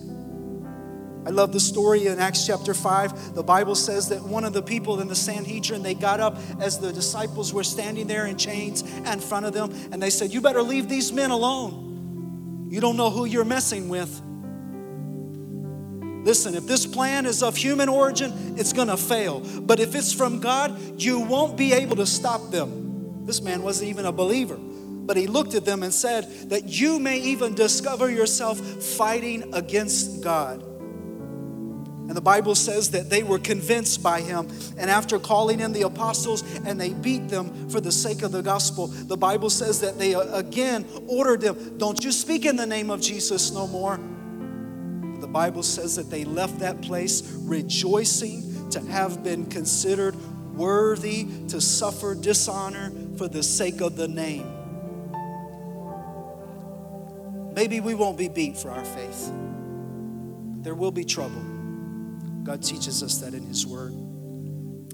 I 1.27 1.31
love 1.31 1.53
the 1.53 1.61
story 1.61 2.07
in 2.07 2.21
Acts 2.21 2.47
chapter 2.47 2.73
5. 2.73 3.35
The 3.35 3.43
Bible 3.43 3.75
says 3.75 4.11
that 4.11 4.23
one 4.23 4.45
of 4.45 4.53
the 4.53 4.63
people 4.63 5.01
in 5.01 5.09
the 5.09 5.17
Sanhedrin, 5.17 5.83
they 5.83 5.95
got 5.95 6.21
up 6.21 6.39
as 6.61 6.79
the 6.79 6.93
disciples 6.93 7.53
were 7.53 7.65
standing 7.65 8.07
there 8.07 8.27
in 8.27 8.39
chains 8.39 8.83
in 8.83 9.19
front 9.19 9.45
of 9.45 9.53
them, 9.53 9.73
and 9.91 10.01
they 10.01 10.11
said, 10.11 10.33
You 10.33 10.41
better 10.41 10.63
leave 10.63 10.89
these 10.89 11.13
men 11.13 11.33
alone. 11.33 12.69
You 12.71 12.81
don't 12.81 12.97
know 12.97 13.11
who 13.11 13.25
you're 13.25 13.45
messing 13.45 13.89
with. 13.89 14.23
Listen, 16.27 16.57
if 16.57 16.67
this 16.67 16.87
plan 16.87 17.25
is 17.25 17.41
of 17.41 17.57
human 17.57 17.89
origin, 17.89 18.55
it's 18.59 18.73
going 18.73 18.89
to 18.89 18.97
fail. 18.97 19.39
But 19.61 19.79
if 19.79 19.95
it's 19.95 20.13
from 20.13 20.41
God, 20.41 21.01
you 21.01 21.21
won't 21.21 21.57
be 21.57 21.73
able 21.73 21.95
to 21.95 22.05
stop 22.05 22.51
them. 22.51 23.25
This 23.25 23.41
man 23.41 23.63
wasn't 23.63 23.91
even 23.91 24.07
a 24.07 24.11
believer, 24.11 24.57
but 24.59 25.17
he 25.17 25.29
looked 25.29 25.55
at 25.55 25.65
them 25.65 25.85
and 25.85 25.95
said 25.95 26.25
that 26.51 26.65
you 26.65 26.99
may 26.99 27.21
even 27.21 27.55
discover 27.55 28.11
yourself 28.11 28.59
fighting 28.59 29.55
against 29.55 30.21
God. 30.25 30.63
And 30.63 32.17
the 32.17 32.21
Bible 32.21 32.57
says 32.57 32.91
that 32.91 33.09
they 33.09 33.23
were 33.23 33.39
convinced 33.39 34.03
by 34.03 34.21
him. 34.21 34.49
And 34.79 34.91
after 34.91 35.21
calling 35.21 35.61
in 35.61 35.73
the 35.73 35.83
apostles 35.83 36.43
and 36.65 36.81
they 36.81 36.93
beat 36.93 37.29
them 37.29 37.69
for 37.69 37.81
the 37.81 37.93
sake 37.93 38.23
of 38.23 38.33
the 38.33 38.43
gospel, 38.43 38.89
the 38.89 39.17
Bible 39.17 39.51
says 39.51 39.81
that 39.81 39.97
they 39.97 40.17
uh, 40.17 40.23
again 40.37 40.87
ordered 41.07 41.43
them, 41.43 41.79
Don't 41.79 42.05
you 42.05 42.11
speak 42.11 42.47
in 42.47 42.57
the 42.57 42.67
name 42.67 42.91
of 42.91 43.01
Jesus 43.01 43.53
no 43.53 43.69
more. 43.69 44.01
The 45.27 45.33
Bible 45.33 45.65
says 45.65 45.97
that 45.97 46.09
they 46.09 46.25
left 46.25 46.61
that 46.61 46.81
place 46.83 47.21
rejoicing 47.41 48.71
to 48.71 48.81
have 48.83 49.25
been 49.25 49.47
considered 49.47 50.15
worthy 50.55 51.27
to 51.49 51.61
suffer 51.61 52.15
dishonor 52.15 52.93
for 53.19 53.27
the 53.27 53.43
sake 53.43 53.81
of 53.81 53.97
the 53.97 54.07
name. 54.07 54.47
Maybe 57.55 57.81
we 57.81 57.97
won't 57.97 58.17
be 58.17 58.29
beat 58.29 58.57
for 58.57 58.71
our 58.71 58.85
faith. 58.85 59.33
There 60.63 60.77
will 60.77 60.93
be 60.93 61.05
trouble. 61.05 61.43
God 62.45 62.63
teaches 62.63 63.03
us 63.03 63.19
that 63.19 63.35
in 63.35 63.47
His 63.47 63.67
Word. 63.67 63.95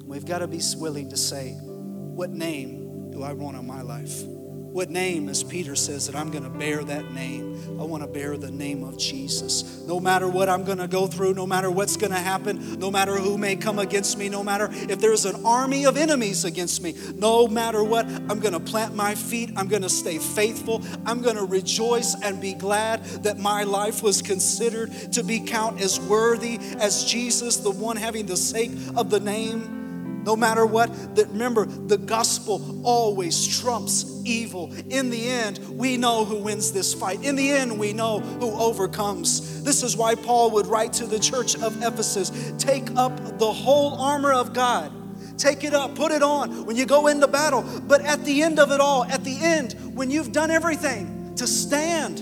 We've 0.02 0.24
got 0.24 0.38
to 0.38 0.46
be 0.46 0.62
willing 0.78 1.10
to 1.10 1.16
say, 1.18 1.58
What 1.60 2.30
name 2.30 3.10
do 3.10 3.22
I 3.22 3.34
want 3.34 3.58
in 3.58 3.66
my 3.66 3.82
life? 3.82 4.22
What 4.72 4.88
name, 4.88 5.28
as 5.28 5.44
Peter 5.44 5.76
says, 5.76 6.06
that 6.06 6.16
I'm 6.16 6.30
going 6.30 6.44
to 6.44 6.50
bear 6.50 6.82
that 6.82 7.12
name? 7.12 7.78
I 7.78 7.84
want 7.84 8.02
to 8.04 8.08
bear 8.08 8.38
the 8.38 8.50
name 8.50 8.84
of 8.84 8.96
Jesus. 8.96 9.84
No 9.86 10.00
matter 10.00 10.26
what 10.26 10.48
I'm 10.48 10.64
going 10.64 10.78
to 10.78 10.88
go 10.88 11.06
through, 11.06 11.34
no 11.34 11.46
matter 11.46 11.70
what's 11.70 11.98
going 11.98 12.12
to 12.12 12.18
happen, 12.18 12.78
no 12.78 12.90
matter 12.90 13.16
who 13.16 13.36
may 13.36 13.54
come 13.54 13.78
against 13.78 14.16
me, 14.16 14.30
no 14.30 14.42
matter 14.42 14.70
if 14.72 14.98
there's 14.98 15.26
an 15.26 15.44
army 15.44 15.84
of 15.84 15.98
enemies 15.98 16.46
against 16.46 16.82
me, 16.82 16.94
no 17.16 17.46
matter 17.48 17.84
what, 17.84 18.06
I'm 18.06 18.40
going 18.40 18.54
to 18.54 18.60
plant 18.60 18.94
my 18.94 19.14
feet. 19.14 19.50
I'm 19.56 19.68
going 19.68 19.82
to 19.82 19.90
stay 19.90 20.16
faithful. 20.16 20.80
I'm 21.04 21.20
going 21.20 21.36
to 21.36 21.44
rejoice 21.44 22.16
and 22.22 22.40
be 22.40 22.54
glad 22.54 23.04
that 23.24 23.38
my 23.38 23.64
life 23.64 24.02
was 24.02 24.22
considered 24.22 24.90
to 25.12 25.22
be 25.22 25.40
count 25.40 25.82
as 25.82 26.00
worthy 26.00 26.58
as 26.78 27.04
Jesus, 27.04 27.58
the 27.58 27.70
one 27.70 27.98
having 27.98 28.24
the 28.24 28.38
sake 28.38 28.72
of 28.96 29.10
the 29.10 29.20
name 29.20 29.81
no 30.24 30.36
matter 30.36 30.64
what, 30.64 31.16
that 31.16 31.28
remember, 31.28 31.66
the 31.66 31.98
gospel 31.98 32.80
always 32.84 33.46
trumps 33.60 34.22
evil. 34.24 34.72
In 34.90 35.10
the 35.10 35.28
end, 35.28 35.58
we 35.76 35.96
know 35.96 36.24
who 36.24 36.38
wins 36.38 36.72
this 36.72 36.94
fight. 36.94 37.22
In 37.24 37.36
the 37.36 37.50
end, 37.50 37.78
we 37.78 37.92
know 37.92 38.20
who 38.20 38.52
overcomes. 38.52 39.62
This 39.62 39.82
is 39.82 39.96
why 39.96 40.14
Paul 40.14 40.50
would 40.52 40.66
write 40.66 40.92
to 40.94 41.06
the 41.06 41.18
church 41.18 41.56
of 41.56 41.82
Ephesus 41.82 42.52
take 42.58 42.90
up 42.96 43.38
the 43.38 43.52
whole 43.52 43.94
armor 44.00 44.32
of 44.32 44.52
God. 44.52 44.92
Take 45.38 45.64
it 45.64 45.74
up, 45.74 45.94
put 45.94 46.12
it 46.12 46.22
on 46.22 46.66
when 46.66 46.76
you 46.76 46.86
go 46.86 47.08
into 47.08 47.26
battle. 47.26 47.64
But 47.86 48.02
at 48.02 48.24
the 48.24 48.42
end 48.42 48.58
of 48.58 48.70
it 48.70 48.80
all, 48.80 49.04
at 49.04 49.24
the 49.24 49.36
end, 49.40 49.74
when 49.94 50.10
you've 50.10 50.32
done 50.32 50.50
everything, 50.50 51.34
to 51.36 51.46
stand, 51.46 52.18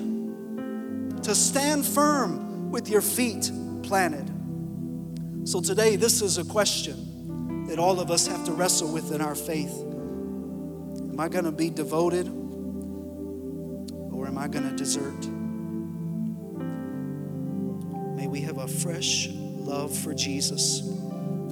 to 1.25 1.35
stand 1.35 1.85
firm 1.85 2.71
with 2.71 2.89
your 2.89 3.03
feet 3.03 3.51
planted. 3.83 4.31
So 5.45 5.61
today, 5.61 5.97
this 5.97 6.23
is 6.23 6.39
a 6.39 6.45
question 6.45 7.10
that 7.71 7.79
all 7.79 8.01
of 8.01 8.11
us 8.11 8.27
have 8.27 8.45
to 8.45 8.51
wrestle 8.51 8.93
with 8.93 9.13
in 9.13 9.21
our 9.21 9.37
faith. 9.37 9.71
Am 9.71 11.21
I 11.21 11.29
going 11.29 11.45
to 11.45 11.53
be 11.53 11.71
devoted 11.71 12.27
or 14.11 14.27
am 14.27 14.37
I 14.37 14.49
going 14.49 14.69
to 14.69 14.75
desert? 14.75 15.25
May 18.17 18.27
we 18.27 18.41
have 18.41 18.59
a 18.59 18.67
fresh 18.67 19.29
love 19.31 19.97
for 19.97 20.13
Jesus. 20.13 20.83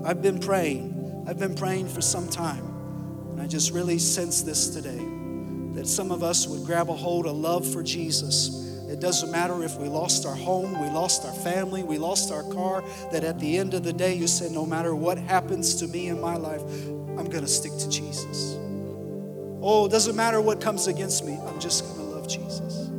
I've 0.05 0.21
been 0.21 0.41
praying. 0.41 1.25
I've 1.29 1.39
been 1.39 1.55
praying 1.55 1.87
for 1.87 2.01
some 2.01 2.29
time. 2.29 2.67
And 3.31 3.41
I 3.41 3.47
just 3.47 3.71
really 3.71 4.01
sense 4.01 4.43
this 4.43 4.71
today 4.71 5.01
that 5.75 5.87
some 5.87 6.11
of 6.11 6.25
us 6.25 6.49
would 6.49 6.65
grab 6.67 6.91
a 6.91 6.95
hold 6.95 7.27
of 7.27 7.37
love 7.37 7.65
for 7.65 7.85
Jesus 7.85 8.68
it 8.89 9.01
doesn't 9.01 9.31
matter 9.31 9.63
if 9.63 9.77
we 9.77 9.89
lost 9.89 10.25
our 10.25 10.35
home, 10.35 10.81
we 10.81 10.89
lost 10.89 11.25
our 11.25 11.33
family, 11.33 11.83
we 11.83 11.99
lost 11.99 12.33
our 12.33 12.43
car, 12.45 12.83
that 13.13 13.23
at 13.23 13.39
the 13.39 13.59
end 13.59 13.75
of 13.75 13.83
the 13.83 13.93
day, 13.93 14.15
you 14.15 14.27
said, 14.27 14.51
no 14.51 14.65
matter 14.65 14.95
what 14.95 15.19
happens 15.19 15.75
to 15.77 15.87
me 15.89 16.09
in 16.09 16.21
my 16.21 16.37
life, 16.37 16.63
I'm 17.19 17.29
going 17.29 17.45
to 17.45 17.49
stick 17.49 17.73
to 17.79 17.89
Jesus. 17.89 18.57
Oh, 19.61 19.87
it 19.87 19.91
doesn't 19.91 20.17
matter 20.17 20.41
what 20.41 20.61
comes 20.61 20.87
against 20.87 21.25
me, 21.25 21.39
I'm 21.47 21.61
just 21.61 21.85
going 21.85 21.97
to 21.97 22.03
love 22.03 22.29
Jesus. 22.29 22.91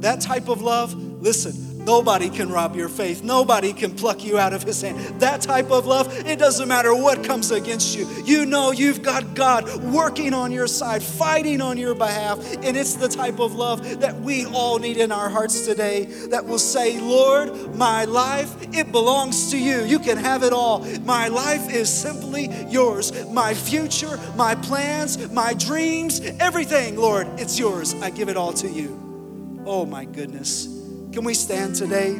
That 0.00 0.20
type 0.20 0.48
of 0.48 0.62
love, 0.62 0.94
listen, 0.94 1.67
Nobody 1.88 2.28
can 2.28 2.50
rob 2.50 2.76
your 2.76 2.90
faith. 2.90 3.22
Nobody 3.22 3.72
can 3.72 3.94
pluck 3.94 4.22
you 4.22 4.38
out 4.38 4.52
of 4.52 4.62
his 4.62 4.82
hand. 4.82 4.98
That 5.20 5.40
type 5.40 5.70
of 5.70 5.86
love, 5.86 6.14
it 6.26 6.38
doesn't 6.38 6.68
matter 6.68 6.94
what 6.94 7.24
comes 7.24 7.50
against 7.50 7.96
you. 7.96 8.06
You 8.26 8.44
know 8.44 8.72
you've 8.72 9.00
got 9.00 9.32
God 9.34 9.66
working 9.84 10.34
on 10.34 10.52
your 10.52 10.66
side, 10.66 11.02
fighting 11.02 11.62
on 11.62 11.78
your 11.78 11.94
behalf. 11.94 12.40
And 12.62 12.76
it's 12.76 12.96
the 12.96 13.08
type 13.08 13.40
of 13.40 13.54
love 13.54 14.00
that 14.00 14.20
we 14.20 14.44
all 14.44 14.78
need 14.78 14.98
in 14.98 15.10
our 15.10 15.30
hearts 15.30 15.64
today 15.64 16.04
that 16.28 16.44
will 16.44 16.58
say, 16.58 17.00
Lord, 17.00 17.74
my 17.74 18.04
life, 18.04 18.54
it 18.76 18.92
belongs 18.92 19.50
to 19.52 19.58
you. 19.58 19.82
You 19.84 19.98
can 19.98 20.18
have 20.18 20.42
it 20.42 20.52
all. 20.52 20.84
My 21.06 21.28
life 21.28 21.70
is 21.72 21.88
simply 21.88 22.50
yours. 22.68 23.26
My 23.30 23.54
future, 23.54 24.20
my 24.36 24.56
plans, 24.56 25.32
my 25.32 25.54
dreams, 25.54 26.20
everything, 26.38 26.96
Lord, 26.96 27.26
it's 27.40 27.58
yours. 27.58 27.94
I 28.02 28.10
give 28.10 28.28
it 28.28 28.36
all 28.36 28.52
to 28.52 28.68
you. 28.68 29.62
Oh 29.64 29.86
my 29.86 30.04
goodness. 30.04 30.77
Can 31.12 31.24
we 31.24 31.32
stand 31.32 31.74
today? 31.74 32.12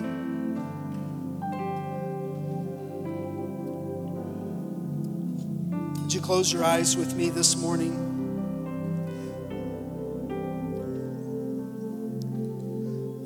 Would 6.00 6.14
you 6.14 6.20
close 6.22 6.50
your 6.50 6.64
eyes 6.64 6.96
with 6.96 7.14
me 7.14 7.28
this 7.28 7.54
morning? 7.54 7.92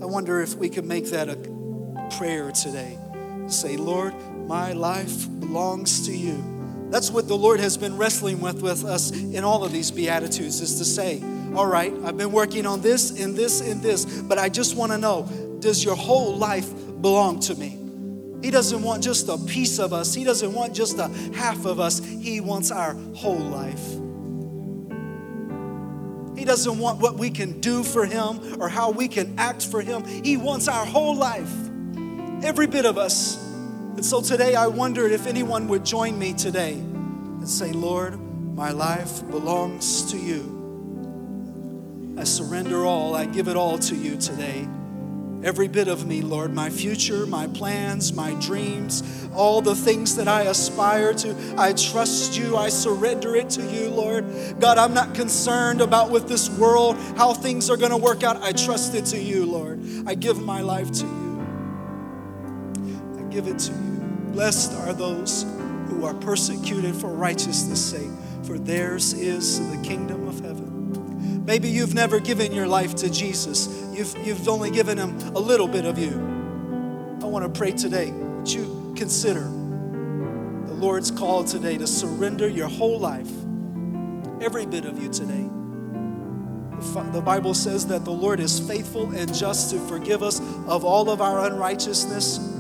I 0.03 0.05
wonder 0.05 0.40
if 0.42 0.57
we 0.57 0.68
could 0.68 0.85
make 0.85 1.07
that 1.11 1.29
a 1.29 1.37
prayer 2.18 2.51
today. 2.51 2.98
Say, 3.46 3.77
Lord, 3.77 4.14
my 4.48 4.72
life 4.72 5.29
belongs 5.38 6.07
to 6.07 6.12
you. 6.12 6.42
That's 6.90 7.11
what 7.11 7.29
the 7.29 7.37
Lord 7.37 7.61
has 7.61 7.77
been 7.77 7.96
wrestling 7.96 8.40
with 8.40 8.62
with 8.62 8.85
us 8.85 9.12
in 9.12 9.44
all 9.44 9.64
of 9.64 9.72
these 9.72 9.92
beatitudes 9.92 10.61
is 10.61 10.77
to 10.79 10.85
say, 10.85 11.22
all 11.55 11.66
right, 11.66 11.92
I've 12.05 12.16
been 12.16 12.33
working 12.33 12.66
on 12.66 12.81
this 12.81 13.18
and 13.18 13.37
this 13.37 13.61
and 13.61 13.83
this, 13.83 14.05
but 14.22 14.38
I 14.38 14.48
just 14.48 14.75
want 14.75 14.92
to 14.92 14.98
know 14.98 15.29
does 15.62 15.83
your 15.83 15.96
whole 15.96 16.37
life 16.37 16.70
belong 17.01 17.40
to 17.40 17.55
me? 17.55 17.79
He 18.42 18.51
doesn't 18.51 18.83
want 18.83 19.05
just 19.05 19.29
a 19.29 19.38
piece 19.38 19.79
of 19.79 19.92
us. 19.92 20.12
He 20.12 20.25
doesn't 20.25 20.53
want 20.53 20.75
just 20.75 20.98
a 20.98 21.09
half 21.35 21.64
of 21.64 21.79
us. 21.79 22.01
He 22.01 22.40
wants 22.40 22.72
our 22.72 22.94
whole 23.14 23.38
life. 23.38 23.83
He 26.37 26.44
doesn't 26.44 26.79
want 26.79 26.98
what 26.98 27.16
we 27.16 27.31
can 27.31 27.61
do 27.61 27.85
for 27.85 28.05
Him 28.05 28.61
or 28.61 28.68
how 28.68 28.90
we 28.90 29.07
can 29.07 29.38
act 29.38 29.64
for 29.64 29.81
Him. 29.81 30.05
He 30.05 30.37
wants 30.37 30.66
our 30.66 30.85
whole 30.85 31.14
life, 31.14 31.53
every 32.42 32.66
bit 32.66 32.85
of 32.85 32.98
us. 32.98 33.37
And 33.94 34.05
so 34.05 34.20
today 34.20 34.57
I 34.57 34.66
wondered 34.66 35.12
if 35.12 35.29
anyone 35.29 35.68
would 35.68 35.85
join 35.85 36.18
me 36.18 36.33
today 36.33 36.72
and 36.72 37.48
say, 37.48 37.70
Lord, 37.70 38.18
my 38.57 38.72
life 38.72 39.25
belongs 39.31 40.11
to 40.11 40.18
you. 40.18 40.59
I 42.18 42.25
surrender 42.25 42.85
all, 42.85 43.14
I 43.14 43.27
give 43.27 43.46
it 43.46 43.57
all 43.57 43.79
to 43.79 43.94
you 43.94 44.16
today. 44.16 44.66
Every 45.42 45.66
bit 45.66 45.88
of 45.88 46.07
me, 46.07 46.22
Lord, 46.22 46.55
my 46.55 46.70
future, 46.70 47.26
my 47.26 47.48
plans, 47.48 48.12
my 48.12 48.35
dreams, 48.35 49.02
all 49.35 49.61
the 49.61 49.74
things 49.74 50.14
that 50.16 50.28
I 50.28 50.42
aspire 50.42 51.12
to, 51.14 51.55
I 51.59 51.72
trust 51.72 52.38
you. 52.38 52.57
I 52.57 52.68
surrender 52.68 53.35
it 53.35 53.50
to 53.50 53.62
you, 53.62 53.88
Lord. 53.88 54.24
God, 54.61 54.78
I'm 54.78 54.94
not 54.94 55.14
concerned 55.14 55.81
about 55.81 56.11
with 56.11 56.28
this 56.28 56.48
world, 56.48 56.96
how 57.16 57.35
things 57.35 57.70
are 57.70 57.76
going 57.76 57.90
to 57.90 57.96
work 57.96 58.22
out. 58.22 58.40
I 58.40 58.52
trust 58.52 58.94
it 58.94 59.07
to 59.07 59.18
you, 59.18 59.44
Lord. 59.44 59.81
I 60.07 60.14
give 60.14 60.40
my 60.40 60.61
life 60.61 60.92
to 60.92 61.07
you. 61.07 61.46
I 63.18 63.22
give 63.33 63.48
it 63.48 63.59
to 63.59 63.72
you. 63.72 63.78
Blessed 64.33 64.72
are 64.74 64.92
those 64.92 65.44
who 65.88 66.05
are 66.07 66.14
persecuted 66.14 66.94
for 66.94 67.09
righteousness' 67.09 67.85
sake, 67.85 68.11
for 68.44 68.59
theirs 68.59 69.12
is 69.12 69.59
the 69.70 69.83
kingdom 69.83 70.28
of 70.28 70.38
heaven. 70.40 70.72
Maybe 71.44 71.68
you've 71.68 71.94
never 71.94 72.20
given 72.20 72.52
your 72.52 72.68
life 72.68 72.94
to 72.96 73.11
Jesus. 73.11 73.68
You've, 73.92 74.16
you've 74.24 74.48
only 74.48 74.70
given 74.70 74.96
him 74.96 75.18
a 75.35 75.40
little 75.40 75.66
bit 75.66 75.85
of 75.85 75.98
you. 75.98 76.11
I 77.20 77.26
want 77.26 77.44
to 77.44 77.59
pray 77.59 77.72
today 77.72 78.11
that 78.11 78.55
you 78.55 78.94
consider 78.96 79.40
the 79.40 80.74
Lord's 80.74 81.11
call 81.11 81.42
today 81.42 81.78
to 81.78 81.87
surrender 81.87 82.46
your 82.48 82.68
whole 82.68 82.98
life, 82.98 83.31
every 84.40 84.66
bit 84.66 84.85
of 84.85 85.02
you 85.02 85.09
today. 85.09 85.48
The 87.12 87.20
Bible 87.20 87.55
says 87.55 87.87
that 87.88 88.05
the 88.05 88.12
Lord 88.12 88.40
is 88.40 88.59
faithful 88.61 89.11
and 89.12 89.33
just 89.33 89.70
to 89.70 89.78
forgive 89.81 90.22
us 90.22 90.40
of 90.66 90.85
all 90.85 91.11
of 91.11 91.20
our 91.20 91.46
unrighteousness 91.46 92.52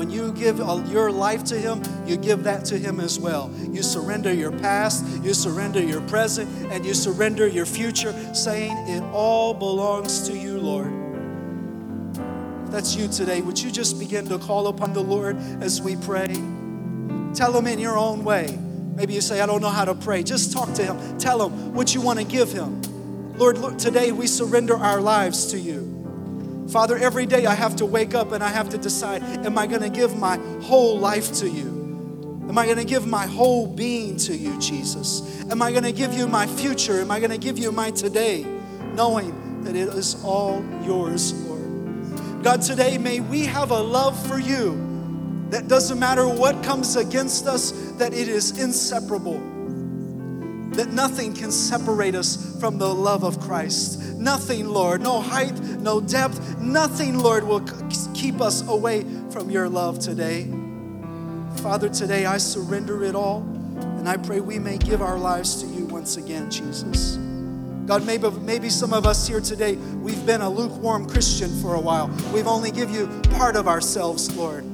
when 0.00 0.08
you 0.08 0.32
give 0.32 0.56
your 0.88 1.12
life 1.12 1.44
to 1.44 1.58
Him, 1.58 1.82
you 2.06 2.16
give 2.16 2.44
that 2.44 2.64
to 2.64 2.78
Him 2.78 3.00
as 3.00 3.18
well. 3.20 3.52
You 3.70 3.82
surrender 3.82 4.32
your 4.32 4.50
past, 4.50 5.04
you 5.22 5.34
surrender 5.34 5.78
your 5.78 6.00
present, 6.00 6.48
and 6.72 6.86
you 6.86 6.94
surrender 6.94 7.46
your 7.46 7.66
future, 7.66 8.14
saying, 8.34 8.78
It 8.88 9.02
all 9.12 9.52
belongs 9.52 10.26
to 10.26 10.34
you, 10.34 10.58
Lord. 10.58 10.90
If 12.64 12.70
that's 12.70 12.96
you 12.96 13.08
today. 13.08 13.42
Would 13.42 13.60
you 13.60 13.70
just 13.70 13.98
begin 13.98 14.26
to 14.30 14.38
call 14.38 14.68
upon 14.68 14.94
the 14.94 15.02
Lord 15.02 15.36
as 15.60 15.82
we 15.82 15.96
pray? 15.96 16.32
Tell 17.34 17.54
Him 17.54 17.66
in 17.66 17.78
your 17.78 17.98
own 17.98 18.24
way. 18.24 18.58
Maybe 18.94 19.12
you 19.12 19.20
say, 19.20 19.42
I 19.42 19.44
don't 19.44 19.60
know 19.60 19.68
how 19.68 19.84
to 19.84 19.94
pray. 19.94 20.22
Just 20.22 20.50
talk 20.50 20.72
to 20.76 20.82
Him. 20.82 21.18
Tell 21.18 21.46
Him 21.46 21.74
what 21.74 21.94
you 21.94 22.00
want 22.00 22.18
to 22.20 22.24
give 22.24 22.50
Him. 22.50 22.80
Lord, 23.36 23.58
look, 23.58 23.76
today 23.76 24.12
we 24.12 24.26
surrender 24.28 24.78
our 24.78 25.02
lives 25.02 25.48
to 25.48 25.60
you. 25.60 25.89
Father, 26.70 26.96
every 26.96 27.26
day 27.26 27.46
I 27.46 27.54
have 27.54 27.74
to 27.76 27.86
wake 27.86 28.14
up 28.14 28.30
and 28.30 28.44
I 28.44 28.48
have 28.48 28.68
to 28.68 28.78
decide 28.78 29.24
am 29.44 29.58
I 29.58 29.66
going 29.66 29.82
to 29.82 29.88
give 29.88 30.16
my 30.16 30.36
whole 30.62 30.98
life 30.98 31.32
to 31.34 31.48
you? 31.48 32.46
Am 32.48 32.56
I 32.56 32.64
going 32.64 32.78
to 32.78 32.84
give 32.84 33.08
my 33.08 33.26
whole 33.26 33.66
being 33.66 34.16
to 34.18 34.36
you, 34.36 34.58
Jesus? 34.60 35.44
Am 35.50 35.62
I 35.62 35.72
going 35.72 35.82
to 35.82 35.92
give 35.92 36.14
you 36.14 36.28
my 36.28 36.46
future? 36.46 37.00
Am 37.00 37.10
I 37.10 37.18
going 37.18 37.32
to 37.32 37.38
give 37.38 37.58
you 37.58 37.72
my 37.72 37.90
today, 37.90 38.46
knowing 38.94 39.64
that 39.64 39.74
it 39.74 39.88
is 39.88 40.22
all 40.22 40.64
yours, 40.84 41.32
Lord? 41.44 42.44
God, 42.44 42.62
today 42.62 42.98
may 42.98 43.18
we 43.18 43.46
have 43.46 43.72
a 43.72 43.80
love 43.80 44.16
for 44.28 44.38
you 44.38 45.48
that 45.50 45.66
doesn't 45.66 45.98
matter 45.98 46.28
what 46.28 46.62
comes 46.62 46.94
against 46.94 47.48
us, 47.48 47.72
that 47.98 48.12
it 48.12 48.28
is 48.28 48.60
inseparable 48.60 49.40
that 50.72 50.92
nothing 50.92 51.34
can 51.34 51.50
separate 51.50 52.14
us 52.14 52.56
from 52.60 52.78
the 52.78 52.94
love 52.94 53.24
of 53.24 53.40
Christ. 53.40 54.14
Nothing, 54.14 54.68
Lord, 54.68 55.02
no 55.02 55.20
height, 55.20 55.58
no 55.80 56.00
depth, 56.00 56.58
nothing, 56.58 57.18
Lord, 57.18 57.44
will 57.44 57.64
keep 58.14 58.40
us 58.40 58.66
away 58.68 59.04
from 59.30 59.50
your 59.50 59.68
love 59.68 59.98
today. 59.98 60.48
Father, 61.56 61.88
today 61.88 62.26
I 62.26 62.38
surrender 62.38 63.04
it 63.04 63.14
all, 63.14 63.42
and 63.98 64.08
I 64.08 64.16
pray 64.16 64.40
we 64.40 64.58
may 64.58 64.78
give 64.78 65.02
our 65.02 65.18
lives 65.18 65.62
to 65.62 65.66
you 65.68 65.86
once 65.86 66.16
again, 66.16 66.50
Jesus. 66.50 67.16
God, 67.86 68.06
maybe, 68.06 68.30
maybe 68.30 68.70
some 68.70 68.92
of 68.92 69.04
us 69.04 69.26
here 69.26 69.40
today, 69.40 69.74
we've 69.74 70.24
been 70.24 70.42
a 70.42 70.48
lukewarm 70.48 71.08
Christian 71.08 71.50
for 71.60 71.74
a 71.74 71.80
while. 71.80 72.08
We've 72.32 72.46
only 72.46 72.70
give 72.70 72.90
you 72.90 73.08
part 73.36 73.56
of 73.56 73.66
ourselves, 73.66 74.34
Lord. 74.36 74.64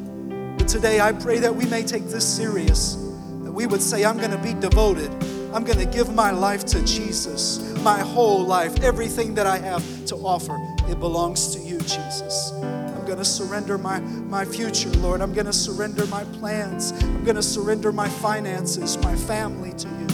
But 0.58 0.68
today 0.68 1.00
I 1.00 1.12
pray 1.12 1.38
that 1.38 1.54
we 1.54 1.64
may 1.66 1.82
take 1.82 2.04
this 2.08 2.26
serious, 2.26 2.96
that 3.42 3.52
we 3.52 3.66
would 3.66 3.80
say, 3.80 4.04
I'm 4.04 4.18
going 4.18 4.32
to 4.32 4.38
be 4.38 4.52
devoted. 4.54 5.10
I'm 5.54 5.64
going 5.64 5.78
to 5.78 5.86
give 5.86 6.14
my 6.14 6.30
life 6.30 6.66
to 6.66 6.84
Jesus, 6.84 7.58
my 7.82 8.00
whole 8.00 8.44
life, 8.44 8.82
everything 8.82 9.34
that 9.36 9.46
I 9.46 9.56
have 9.58 9.82
to 10.06 10.16
offer. 10.16 10.58
It 10.88 11.00
belongs 11.00 11.54
to 11.54 11.60
you, 11.60 11.78
Jesus. 11.80 12.52
I'm 12.62 13.04
going 13.04 13.18
to 13.18 13.24
surrender 13.24 13.76
my, 13.76 14.00
my 14.00 14.44
future, 14.44 14.90
Lord. 14.90 15.20
I'm 15.20 15.32
going 15.32 15.46
to 15.46 15.52
surrender 15.52 16.06
my 16.06 16.24
plans. 16.24 16.92
I'm 17.02 17.24
going 17.24 17.36
to 17.36 17.42
surrender 17.42 17.92
my 17.92 18.08
finances, 18.08 18.96
my 18.98 19.14
family 19.16 19.72
to 19.72 19.88
you. 19.88 20.06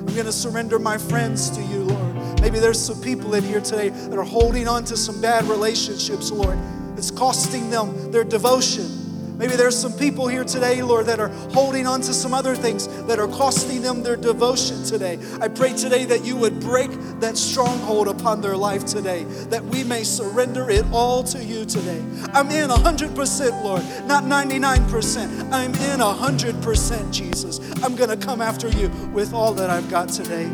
I'm 0.00 0.14
going 0.14 0.26
to 0.26 0.32
surrender 0.32 0.78
my 0.78 0.98
friends 0.98 1.50
to 1.50 1.62
you, 1.62 1.84
Lord. 1.84 2.40
Maybe 2.40 2.58
there's 2.58 2.80
some 2.80 3.00
people 3.00 3.34
in 3.34 3.44
here 3.44 3.60
today 3.60 3.90
that 3.90 4.18
are 4.18 4.24
holding 4.24 4.66
on 4.66 4.84
to 4.86 4.96
some 4.96 5.20
bad 5.20 5.44
relationships, 5.44 6.32
Lord. 6.32 6.58
It's 6.96 7.10
costing 7.10 7.70
them 7.70 8.10
their 8.10 8.24
devotion. 8.24 8.99
Maybe 9.40 9.56
there's 9.56 9.74
some 9.76 9.94
people 9.94 10.28
here 10.28 10.44
today, 10.44 10.82
Lord, 10.82 11.06
that 11.06 11.18
are 11.18 11.30
holding 11.54 11.86
on 11.86 12.02
to 12.02 12.12
some 12.12 12.34
other 12.34 12.54
things 12.54 12.86
that 13.04 13.18
are 13.18 13.26
costing 13.26 13.80
them 13.80 14.02
their 14.02 14.14
devotion 14.14 14.84
today. 14.84 15.18
I 15.40 15.48
pray 15.48 15.72
today 15.72 16.04
that 16.04 16.26
you 16.26 16.36
would 16.36 16.60
break 16.60 16.90
that 17.20 17.38
stronghold 17.38 18.08
upon 18.08 18.42
their 18.42 18.54
life 18.54 18.84
today, 18.84 19.24
that 19.48 19.64
we 19.64 19.82
may 19.82 20.04
surrender 20.04 20.68
it 20.68 20.84
all 20.92 21.24
to 21.24 21.42
you 21.42 21.64
today. 21.64 22.00
I'm 22.34 22.50
in 22.50 22.68
100%, 22.68 23.64
Lord, 23.64 23.82
not 24.06 24.24
99%. 24.24 25.50
I'm 25.50 25.70
in 25.74 26.00
100%, 26.00 27.10
Jesus. 27.10 27.60
I'm 27.82 27.96
going 27.96 28.10
to 28.10 28.18
come 28.18 28.42
after 28.42 28.68
you 28.68 28.88
with 29.14 29.32
all 29.32 29.54
that 29.54 29.70
I've 29.70 29.88
got 29.88 30.10
today. 30.10 30.50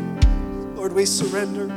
Lord, 0.75 0.93
we 0.93 1.05
surrender. 1.05 1.67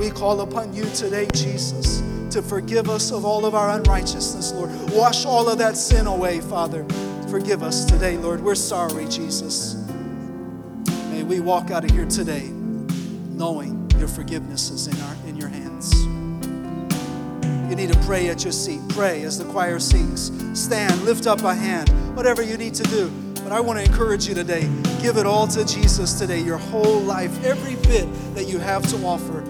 We 0.00 0.10
call 0.10 0.40
upon 0.40 0.74
you 0.74 0.86
today, 0.86 1.28
Jesus 1.32 2.09
to 2.30 2.42
forgive 2.42 2.88
us 2.88 3.10
of 3.10 3.24
all 3.24 3.44
of 3.44 3.54
our 3.54 3.70
unrighteousness, 3.70 4.52
Lord. 4.52 4.70
Wash 4.92 5.24
all 5.24 5.48
of 5.48 5.58
that 5.58 5.76
sin 5.76 6.06
away, 6.06 6.40
Father. 6.40 6.84
Forgive 7.28 7.62
us 7.62 7.84
today, 7.84 8.16
Lord. 8.16 8.40
We're 8.40 8.54
sorry, 8.54 9.06
Jesus. 9.06 9.74
May 11.10 11.24
we 11.24 11.40
walk 11.40 11.70
out 11.70 11.84
of 11.84 11.90
here 11.90 12.06
today 12.06 12.48
knowing 12.48 13.90
your 13.98 14.08
forgiveness 14.08 14.70
is 14.70 14.86
in, 14.86 15.00
our, 15.02 15.16
in 15.26 15.36
your 15.36 15.48
hands. 15.48 15.94
You 17.68 17.76
need 17.76 17.92
to 17.92 17.98
pray 18.00 18.28
at 18.28 18.44
your 18.44 18.52
seat. 18.52 18.80
Pray 18.90 19.22
as 19.22 19.38
the 19.38 19.44
choir 19.46 19.78
sings. 19.78 20.30
Stand, 20.58 21.02
lift 21.02 21.26
up 21.26 21.42
a 21.42 21.54
hand, 21.54 21.88
whatever 22.16 22.42
you 22.42 22.56
need 22.56 22.74
to 22.74 22.82
do. 22.84 23.10
But 23.42 23.52
I 23.52 23.60
want 23.60 23.78
to 23.78 23.84
encourage 23.84 24.28
you 24.28 24.34
today 24.34 24.68
give 25.00 25.16
it 25.16 25.26
all 25.26 25.46
to 25.48 25.64
Jesus 25.64 26.18
today, 26.18 26.40
your 26.40 26.58
whole 26.58 27.00
life, 27.00 27.44
every 27.44 27.76
bit 27.76 28.06
that 28.34 28.46
you 28.46 28.58
have 28.58 28.86
to 28.90 28.96
offer 29.06 29.42